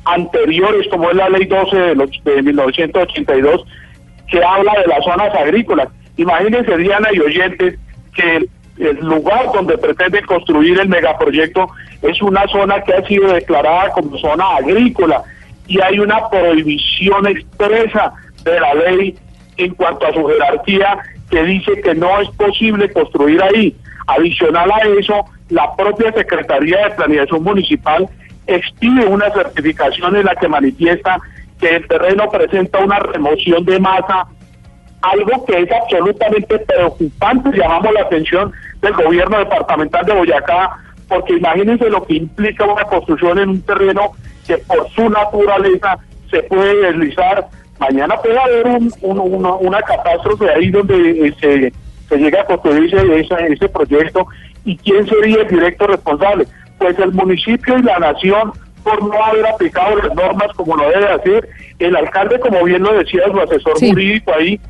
anteriores, 0.05 0.89
como 0.89 1.11
es 1.11 1.17
la 1.17 1.29
ley 1.29 1.45
12 1.45 1.77
de, 1.77 1.95
los, 1.95 2.11
de 2.25 2.43
1982, 2.43 3.65
que 4.29 4.43
habla 4.43 4.73
de 4.81 4.87
las 4.87 5.05
zonas 5.05 5.35
agrícolas. 5.35 5.89
Imagínense, 6.17 6.77
Diana 6.77 7.09
y 7.13 7.21
oyentes, 7.21 7.79
que 8.15 8.49
el 8.79 8.97
lugar 9.01 9.53
donde 9.53 9.79
pretenden 9.79 10.25
construir 10.25 10.81
el 10.81 10.89
megaproyecto 10.89 11.69
es 12.01 12.21
una 12.23 12.47
zona 12.49 12.83
que 12.83 12.95
ha 12.95 13.07
sido 13.07 13.33
declarada 13.33 13.91
como 13.91 14.17
zona 14.19 14.57
agrícola 14.57 15.23
y 15.69 15.81
hay 15.81 15.99
una 15.99 16.29
prohibición 16.29 17.27
expresa 17.27 18.13
de 18.45 18.61
la 18.61 18.75
ley 18.75 19.17
en 19.57 19.75
cuanto 19.75 20.07
a 20.07 20.13
su 20.13 20.25
jerarquía 20.27 20.99
que 21.31 21.43
dice 21.45 21.81
que 21.81 21.95
no 21.95 22.21
es 22.21 22.29
posible 22.31 22.91
construir 22.93 23.43
ahí. 23.43 23.77
Adicional 24.07 24.71
a 24.73 24.79
eso, 24.99 25.25
la 25.51 25.75
propia 25.77 26.13
Secretaría 26.13 26.85
de 26.89 26.95
Planeación 26.95 27.43
Municipal 27.43 28.09
expide 28.47 29.07
una 29.07 29.31
certificación 29.31 30.17
en 30.17 30.25
la 30.27 30.35
que 30.35 30.49
manifiesta 30.49 31.19
que 31.61 31.77
el 31.77 31.87
terreno 31.87 32.29
presenta 32.31 32.81
una 32.81 32.99
remoción 32.99 33.65
de 33.65 33.79
masa, 33.79 34.27
algo 35.03 35.45
que 35.47 35.61
es 35.63 35.69
absolutamente 35.73 36.59
preocupante, 36.59 37.51
llamamos 37.57 37.93
la 37.93 38.03
atención 38.03 38.53
del 38.81 38.93
gobierno 38.95 39.39
departamental 39.39 40.05
de 40.05 40.13
Boyacá, 40.13 40.71
porque 41.09 41.35
imagínense 41.37 41.89
lo 41.91 42.03
que 42.05 42.15
implica 42.15 42.65
una 42.65 42.85
construcción 42.85 43.39
en 43.39 43.49
un 43.51 43.63
terreno 43.63 44.13
que 44.47 44.59
por 44.59 44.89
su 44.91 45.09
naturaleza 45.09 45.99
se 46.31 46.43
puede 46.45 46.75
deslizar. 46.87 47.47
Mañana 47.79 48.17
puede 48.17 48.39
haber 48.39 48.67
un, 48.67 48.93
un- 49.03 49.19
una, 49.21 49.55
una 49.55 49.83
catástrofe 49.83 50.49
ahí 50.51 50.71
donde 50.71 51.27
eh, 51.29 51.35
se, 51.41 51.73
se 52.13 52.19
llega 52.19 52.43
a 52.43 52.45
construir 52.45 52.95
ese, 52.95 53.69
proyecto. 53.69 54.27
¿Y 54.65 54.77
quién 54.77 55.07
sería 55.09 55.43
el 55.43 55.49
directo 55.49 55.87
responsable? 55.87 56.47
Pues 56.79 56.99
el 56.99 57.13
municipio 57.13 57.79
y 57.79 57.83
la 57.83 57.99
nación 57.99 58.53
por 58.85 59.03
no 59.03 59.25
haber 59.25 59.47
aplicado 59.47 59.97
las 59.97 60.15
normas 60.15 60.49
como 60.57 60.77
lo 60.77 60.89
debe 60.91 61.07
hacer. 61.09 61.49
El 61.79 61.97
alcalde, 61.97 62.39
como 62.41 62.63
bien 62.65 62.83
lo 62.83 62.93
decía 62.93 63.23
su 63.31 63.41
asesor 63.41 63.79
Sí. 63.79 63.91
jurídico 63.91 64.33
ahí, 64.35 64.61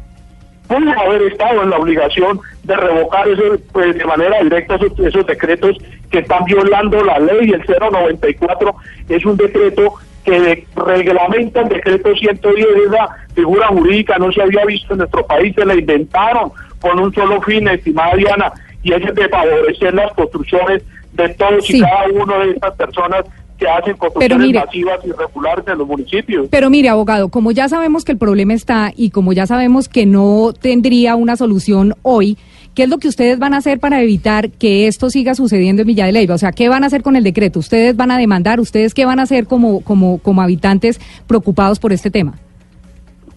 pudo 0.68 0.92
haber 1.00 1.22
estado 1.22 1.62
en 1.62 1.70
la 1.70 1.78
obligación 1.78 2.40
de 2.62 2.76
revocar 2.76 3.28
ese, 3.28 3.58
pues, 3.72 3.96
de 3.96 4.04
manera 4.04 4.40
directa 4.42 4.76
esos, 4.76 4.98
esos 5.00 5.26
decretos 5.26 5.76
que 6.10 6.20
están 6.20 6.44
violando 6.44 7.02
la 7.02 7.18
ley. 7.18 7.50
El 7.50 7.64
094 7.66 8.74
es 9.08 9.24
un 9.24 9.36
decreto 9.36 9.94
que 10.24 10.64
reglamenta 10.76 11.62
el 11.62 11.68
decreto 11.68 12.14
110, 12.14 12.66
esa 12.86 13.08
figura 13.34 13.66
jurídica 13.68 14.18
no 14.18 14.30
se 14.30 14.42
había 14.42 14.64
visto 14.64 14.94
en 14.94 14.98
nuestro 14.98 15.26
país, 15.26 15.54
se 15.54 15.64
la 15.64 15.74
inventaron 15.74 16.52
con 16.82 16.98
un 16.98 17.14
solo 17.14 17.40
fin, 17.40 17.66
estimada 17.68 18.14
Diana, 18.16 18.52
y 18.82 18.92
es 18.92 19.02
el 19.02 19.14
de 19.14 19.28
favorecer 19.28 19.94
las 19.94 20.12
construcciones 20.12 20.82
de 21.14 21.28
todos 21.30 21.70
y 21.70 21.80
cada 21.80 22.08
uno 22.12 22.38
de 22.40 22.50
estas 22.50 22.74
personas 22.74 23.24
que 23.58 23.68
hacen 23.68 23.96
construcciones 23.96 24.46
mire- 24.46 24.58
masivas 24.58 24.98
y 25.04 25.08
irregulares 25.10 25.64
en 25.68 25.78
los 25.78 25.86
municipios. 25.86 26.48
Pero 26.50 26.68
mire, 26.68 26.88
abogado, 26.88 27.28
como 27.28 27.52
ya 27.52 27.68
sabemos 27.68 28.04
que 28.04 28.12
el 28.12 28.18
problema 28.18 28.54
está 28.54 28.92
y 28.96 29.10
como 29.10 29.32
ya 29.32 29.46
sabemos 29.46 29.88
que 29.88 30.04
no 30.04 30.52
tendría 30.60 31.14
una 31.14 31.36
solución 31.36 31.94
hoy, 32.02 32.36
¿qué 32.74 32.84
es 32.84 32.88
lo 32.88 32.98
que 32.98 33.06
ustedes 33.06 33.38
van 33.38 33.54
a 33.54 33.58
hacer 33.58 33.78
para 33.78 34.02
evitar 34.02 34.50
que 34.50 34.88
esto 34.88 35.10
siga 35.10 35.34
sucediendo 35.36 35.82
en 35.82 35.88
Villa 35.88 36.06
de 36.06 36.12
Leyva? 36.12 36.34
O 36.34 36.38
sea, 36.38 36.50
¿qué 36.50 36.68
van 36.68 36.82
a 36.82 36.86
hacer 36.88 37.02
con 37.02 37.14
el 37.14 37.22
decreto? 37.22 37.60
¿Ustedes 37.60 37.94
van 37.96 38.10
a 38.10 38.18
demandar? 38.18 38.58
¿Ustedes 38.58 38.94
qué 38.94 39.04
van 39.04 39.20
a 39.20 39.22
hacer 39.24 39.46
como, 39.46 39.82
como, 39.82 40.18
como 40.18 40.42
habitantes 40.42 41.00
preocupados 41.28 41.78
por 41.78 41.92
este 41.92 42.10
tema? 42.10 42.34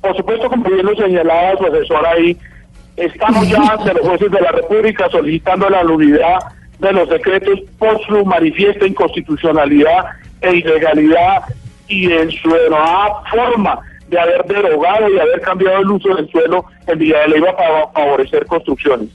Por 0.01 0.15
supuesto, 0.17 0.49
como 0.49 0.63
bien 0.63 0.85
lo 0.85 0.95
señalaba 0.95 1.57
su 1.57 1.65
asesor 1.65 2.05
ahí, 2.07 2.37
estamos 2.97 3.47
ya 3.49 3.61
ante 3.61 3.93
los 3.93 4.07
jueces 4.07 4.31
de 4.31 4.41
la 4.41 4.51
República 4.51 5.09
solicitando 5.09 5.69
la 5.69 5.83
nulidad 5.83 6.39
de 6.79 6.91
los 6.91 7.09
decretos 7.09 7.59
por 7.77 8.03
su 8.05 8.25
manifiesta 8.25 8.85
inconstitucionalidad 8.85 10.05
e 10.41 10.55
ilegalidad 10.55 11.43
y 11.87 12.11
en 12.11 12.31
su 12.31 12.49
denodada 12.49 13.21
forma 13.31 13.79
de 14.07 14.19
haber 14.19 14.45
derogado 14.45 15.09
y 15.09 15.19
haber 15.19 15.41
cambiado 15.41 15.79
el 15.79 15.91
uso 15.91 16.15
del 16.15 16.29
suelo 16.29 16.65
en 16.87 16.99
Villa 16.99 17.21
de 17.21 17.29
Leyva 17.29 17.55
para 17.55 17.87
favorecer 17.87 18.45
construcciones. 18.45 19.09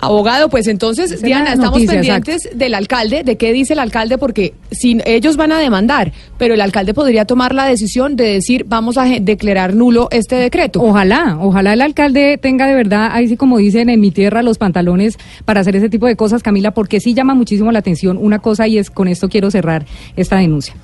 Abogado, 0.00 0.48
pues 0.48 0.66
entonces, 0.66 1.10
es 1.10 1.22
Diana, 1.22 1.50
estamos 1.52 1.72
noticia, 1.72 1.92
pendientes 1.94 2.48
del 2.54 2.74
alcalde, 2.74 3.22
de 3.22 3.36
qué 3.36 3.52
dice 3.52 3.74
el 3.74 3.78
alcalde, 3.80 4.16
porque 4.16 4.54
si 4.70 4.98
ellos 5.04 5.36
van 5.36 5.52
a 5.52 5.58
demandar, 5.58 6.12
pero 6.38 6.54
el 6.54 6.60
alcalde 6.62 6.94
podría 6.94 7.26
tomar 7.26 7.54
la 7.54 7.66
decisión 7.66 8.16
de 8.16 8.24
decir, 8.24 8.64
vamos 8.66 8.96
a 8.96 9.04
declarar 9.04 9.74
nulo 9.74 10.08
este 10.10 10.36
decreto. 10.36 10.80
Ojalá, 10.82 11.36
ojalá 11.40 11.74
el 11.74 11.82
alcalde 11.82 12.38
tenga 12.38 12.66
de 12.66 12.74
verdad, 12.74 13.10
ahí 13.12 13.28
sí 13.28 13.36
como 13.36 13.58
dicen 13.58 13.90
en 13.90 14.00
mi 14.00 14.10
tierra, 14.10 14.42
los 14.42 14.56
pantalones 14.58 15.18
para 15.44 15.60
hacer 15.60 15.76
ese 15.76 15.90
tipo 15.90 16.06
de 16.06 16.16
cosas, 16.16 16.42
Camila, 16.42 16.70
porque 16.70 17.00
sí 17.00 17.12
llama 17.12 17.34
muchísimo 17.34 17.70
la 17.70 17.80
atención 17.80 18.16
una 18.16 18.38
cosa 18.38 18.66
y 18.66 18.78
es 18.78 18.90
con 18.90 19.06
esto 19.08 19.28
quiero 19.28 19.50
cerrar 19.50 19.84
esta 20.16 20.36
denuncia. 20.36 20.74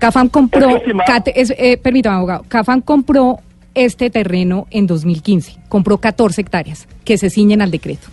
Cafam 0.00 0.28
compró, 0.28 0.68
Es 0.68 0.82
que, 0.82 0.90
estimado- 0.90 1.06
Cate- 1.06 1.32
es, 1.40 1.54
eh, 1.56 1.78
permítame, 1.78 2.16
abogado, 2.16 2.44
Cafam 2.48 2.82
compró 2.82 3.38
este 3.74 4.10
terreno 4.10 4.66
en 4.70 4.86
2015, 4.86 5.56
compró 5.68 5.98
14 5.98 6.40
hectáreas 6.42 6.86
que 7.04 7.16
se 7.18 7.30
ciñen 7.30 7.62
al 7.62 7.70
decreto. 7.70 8.08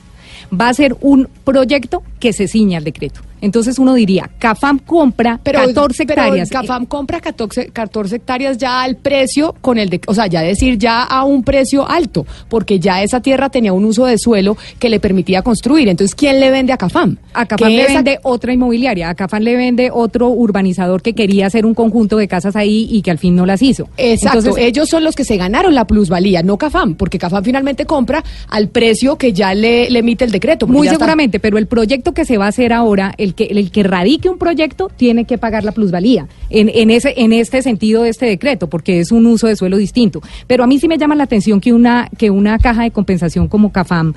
Va 0.51 0.69
a 0.69 0.73
ser 0.73 0.95
un 1.01 1.27
proyecto 1.43 2.03
que 2.19 2.34
se 2.34 2.47
ciña 2.47 2.77
al 2.77 2.84
decreto. 2.84 3.21
Entonces 3.43 3.77
uno 3.77 3.93
diría, 3.93 4.29
CAFAM 4.39 4.79
compra 4.79 5.38
14 5.43 6.06
pero 6.06 6.21
hectáreas. 6.21 6.49
Cafam 6.49 6.86
compra 6.86 7.19
14, 7.19 7.71
14 7.71 8.15
hectáreas 8.15 8.58
ya 8.58 8.82
al 8.82 8.95
precio 8.95 9.53
con 9.60 9.77
el 9.77 9.89
de, 9.89 9.99
o 10.08 10.13
sea, 10.13 10.27
ya 10.27 10.39
decir 10.41 10.77
ya 10.77 11.03
a 11.03 11.25
un 11.25 11.43
precio 11.43 11.86
alto, 11.86 12.25
porque 12.47 12.79
ya 12.79 13.03
esa 13.03 13.19
tierra 13.19 13.49
tenía 13.49 13.73
un 13.73 13.84
uso 13.84 14.06
de 14.06 14.17
suelo 14.17 14.56
que 14.79 14.88
le 14.88 15.01
permitía 15.01 15.41
construir. 15.41 15.89
Entonces, 15.89 16.15
¿quién 16.15 16.39
le 16.39 16.51
vende 16.51 16.71
a 16.71 16.77
Cafam? 16.77 17.17
A 17.34 17.45
Cafam 17.45 17.67
le 17.69 17.86
vende 17.86 18.17
otra 18.23 18.53
inmobiliaria, 18.53 19.10
a 19.10 19.15
Cafam 19.15 19.43
le 19.43 19.58
vende 19.58 19.89
otro 19.91 20.29
urbanizador 20.29 21.01
que 21.01 21.13
quería 21.13 21.47
hacer 21.47 21.65
un 21.65 21.73
conjunto 21.73 22.15
de 22.15 22.29
casas 22.29 22.56
ahí 22.56 22.88
y 22.89 23.01
que 23.01 23.12
al 23.12 23.17
fin 23.17 23.36
no 23.36 23.45
las 23.45 23.62
hizo. 23.62 23.89
Exacto, 23.97 24.39
Entonces, 24.39 24.63
ellos 24.63 24.88
son 24.88 25.03
los 25.03 25.15
que 25.15 25.25
se 25.25 25.36
ganaron 25.36 25.75
la 25.75 25.86
plusvalía, 25.86 26.43
no 26.43 26.58
Cafam, 26.58 26.95
porque 26.95 27.19
Cafam 27.19 27.43
finalmente 27.43 27.86
compra 27.86 28.23
al 28.47 28.69
precio 28.69 29.17
que 29.17 29.34
ya 29.34 29.53
le, 29.53 29.89
le 29.89 29.99
emite 29.99 30.23
el 30.23 30.32
decreto. 30.32 30.65
Muy 30.65 30.88
está- 30.88 30.97
seguramente, 30.97 31.41
pero 31.41 31.58
el 31.58 31.67
proyecto 31.67 32.13
que 32.13 32.23
se 32.23 32.38
va 32.38 32.45
a 32.45 32.49
hacer 32.49 32.71
ahora, 32.71 33.13
el 33.17 33.32
que, 33.33 33.45
el 33.45 33.71
que 33.71 33.83
radique 33.83 34.29
un 34.29 34.37
proyecto, 34.37 34.89
tiene 34.95 35.25
que 35.25 35.37
pagar 35.37 35.63
la 35.63 35.71
plusvalía 35.71 36.27
en, 36.49 36.69
en, 36.73 36.89
ese, 36.89 37.13
en 37.17 37.33
este 37.33 37.61
sentido 37.61 38.03
de 38.03 38.09
este 38.09 38.25
decreto, 38.25 38.67
porque 38.67 38.99
es 38.99 39.11
un 39.11 39.25
uso 39.25 39.47
de 39.47 39.55
suelo 39.55 39.77
distinto. 39.77 40.21
Pero 40.47 40.63
a 40.63 40.67
mí 40.67 40.79
sí 40.79 40.87
me 40.87 40.97
llama 40.97 41.15
la 41.15 41.23
atención 41.23 41.59
que 41.59 41.73
una, 41.73 42.09
que 42.17 42.29
una 42.29 42.57
caja 42.59 42.83
de 42.83 42.91
compensación 42.91 43.47
como 43.47 43.71
CAFAM 43.71 44.13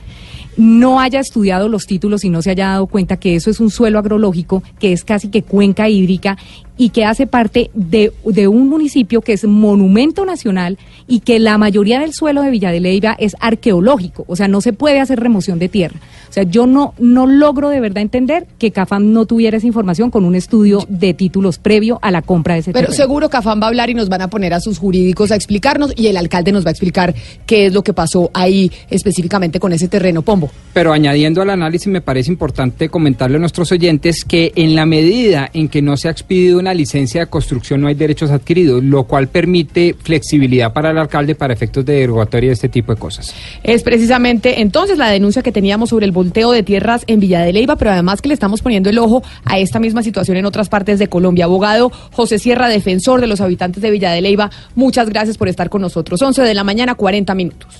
no 0.56 1.00
haya 1.00 1.20
estudiado 1.20 1.68
los 1.68 1.86
títulos 1.86 2.24
y 2.24 2.30
no 2.30 2.42
se 2.42 2.50
haya 2.50 2.68
dado 2.68 2.86
cuenta 2.86 3.18
que 3.18 3.34
eso 3.34 3.50
es 3.50 3.60
un 3.60 3.70
suelo 3.70 3.98
agrológico, 3.98 4.62
que 4.78 4.92
es 4.92 5.04
casi 5.04 5.28
que 5.28 5.42
cuenca 5.42 5.88
hídrica 5.88 6.38
y 6.76 6.90
que 6.90 7.04
hace 7.04 7.26
parte 7.26 7.70
de, 7.74 8.12
de 8.24 8.48
un 8.48 8.68
municipio 8.68 9.20
que 9.20 9.32
es 9.32 9.44
monumento 9.44 10.24
nacional 10.24 10.78
y 11.06 11.20
que 11.20 11.38
la 11.38 11.58
mayoría 11.58 12.00
del 12.00 12.12
suelo 12.12 12.42
de 12.42 12.50
Villa 12.50 12.70
de 12.70 12.80
Leyva 12.80 13.16
es 13.18 13.36
arqueológico, 13.40 14.24
o 14.28 14.36
sea, 14.36 14.48
no 14.48 14.60
se 14.60 14.72
puede 14.72 15.00
hacer 15.00 15.20
remoción 15.20 15.58
de 15.58 15.68
tierra. 15.68 15.98
O 16.28 16.32
sea, 16.32 16.42
yo 16.42 16.66
no, 16.66 16.92
no 16.98 17.26
logro 17.26 17.68
de 17.70 17.80
verdad 17.80 18.02
entender 18.02 18.46
que 18.58 18.70
CAFAM 18.70 19.12
no 19.12 19.24
tuviera 19.26 19.56
esa 19.56 19.66
información 19.66 20.10
con 20.10 20.24
un 20.24 20.34
estudio 20.34 20.80
de 20.88 21.14
títulos 21.14 21.58
previo 21.58 21.98
a 22.02 22.10
la 22.10 22.22
compra 22.22 22.54
de 22.54 22.60
ese 22.60 22.72
Pero 22.72 22.88
terreno. 22.88 22.96
seguro 22.96 23.30
Cafam 23.30 23.60
va 23.60 23.64
a 23.66 23.68
hablar 23.68 23.90
y 23.90 23.94
nos 23.94 24.08
van 24.08 24.22
a 24.22 24.28
poner 24.28 24.52
a 24.52 24.60
sus 24.60 24.78
jurídicos 24.78 25.30
a 25.30 25.36
explicarnos 25.36 25.92
y 25.96 26.08
el 26.08 26.16
alcalde 26.16 26.52
nos 26.52 26.64
va 26.64 26.68
a 26.68 26.72
explicar 26.72 27.14
qué 27.46 27.66
es 27.66 27.72
lo 27.72 27.82
que 27.82 27.92
pasó 27.92 28.30
ahí 28.34 28.70
específicamente 28.90 29.60
con 29.60 29.72
ese 29.72 29.88
terreno, 29.88 30.22
Pombo. 30.22 30.50
Pero 30.72 30.92
añadiendo 30.92 31.40
al 31.42 31.50
análisis, 31.50 31.88
me 31.88 32.00
parece 32.00 32.30
importante 32.30 32.88
comentarle 32.88 33.36
a 33.36 33.40
nuestros 33.40 33.72
oyentes 33.72 34.24
que 34.24 34.52
en 34.56 34.74
la 34.74 34.84
medida 34.84 35.48
en 35.52 35.68
que 35.68 35.80
no 35.80 35.96
se 35.96 36.08
ha 36.08 36.10
expedido 36.10 36.58
una 36.66 36.74
licencia 36.74 37.20
de 37.20 37.26
construcción 37.28 37.80
no 37.80 37.86
hay 37.86 37.94
derechos 37.94 38.32
adquiridos, 38.32 38.82
lo 38.82 39.04
cual 39.04 39.28
permite 39.28 39.94
flexibilidad 39.94 40.72
para 40.72 40.90
el 40.90 40.98
alcalde 40.98 41.36
para 41.36 41.54
efectos 41.54 41.84
de 41.84 41.92
derogatoria 41.94 42.48
de 42.48 42.54
este 42.54 42.68
tipo 42.68 42.92
de 42.92 42.98
cosas. 42.98 43.32
Es 43.62 43.84
precisamente 43.84 44.60
entonces 44.60 44.98
la 44.98 45.08
denuncia 45.08 45.42
que 45.42 45.52
teníamos 45.52 45.90
sobre 45.90 46.06
el 46.06 46.12
volteo 46.12 46.50
de 46.50 46.64
tierras 46.64 47.04
en 47.06 47.20
Villa 47.20 47.42
de 47.42 47.52
Leyva, 47.52 47.76
pero 47.76 47.92
además 47.92 48.20
que 48.20 48.26
le 48.28 48.34
estamos 48.34 48.62
poniendo 48.62 48.90
el 48.90 48.98
ojo 48.98 49.22
a 49.44 49.60
esta 49.60 49.78
misma 49.78 50.02
situación 50.02 50.38
en 50.38 50.44
otras 50.44 50.68
partes 50.68 50.98
de 50.98 51.06
Colombia. 51.06 51.44
Abogado 51.44 51.92
José 52.10 52.40
Sierra, 52.40 52.68
defensor 52.68 53.20
de 53.20 53.28
los 53.28 53.40
habitantes 53.40 53.80
de 53.80 53.92
Villa 53.92 54.10
de 54.10 54.20
Leyva, 54.20 54.50
muchas 54.74 55.08
gracias 55.08 55.38
por 55.38 55.48
estar 55.48 55.70
con 55.70 55.82
nosotros. 55.82 56.20
11 56.20 56.42
de 56.42 56.54
la 56.54 56.64
mañana, 56.64 56.96
40 56.96 57.32
minutos. 57.36 57.76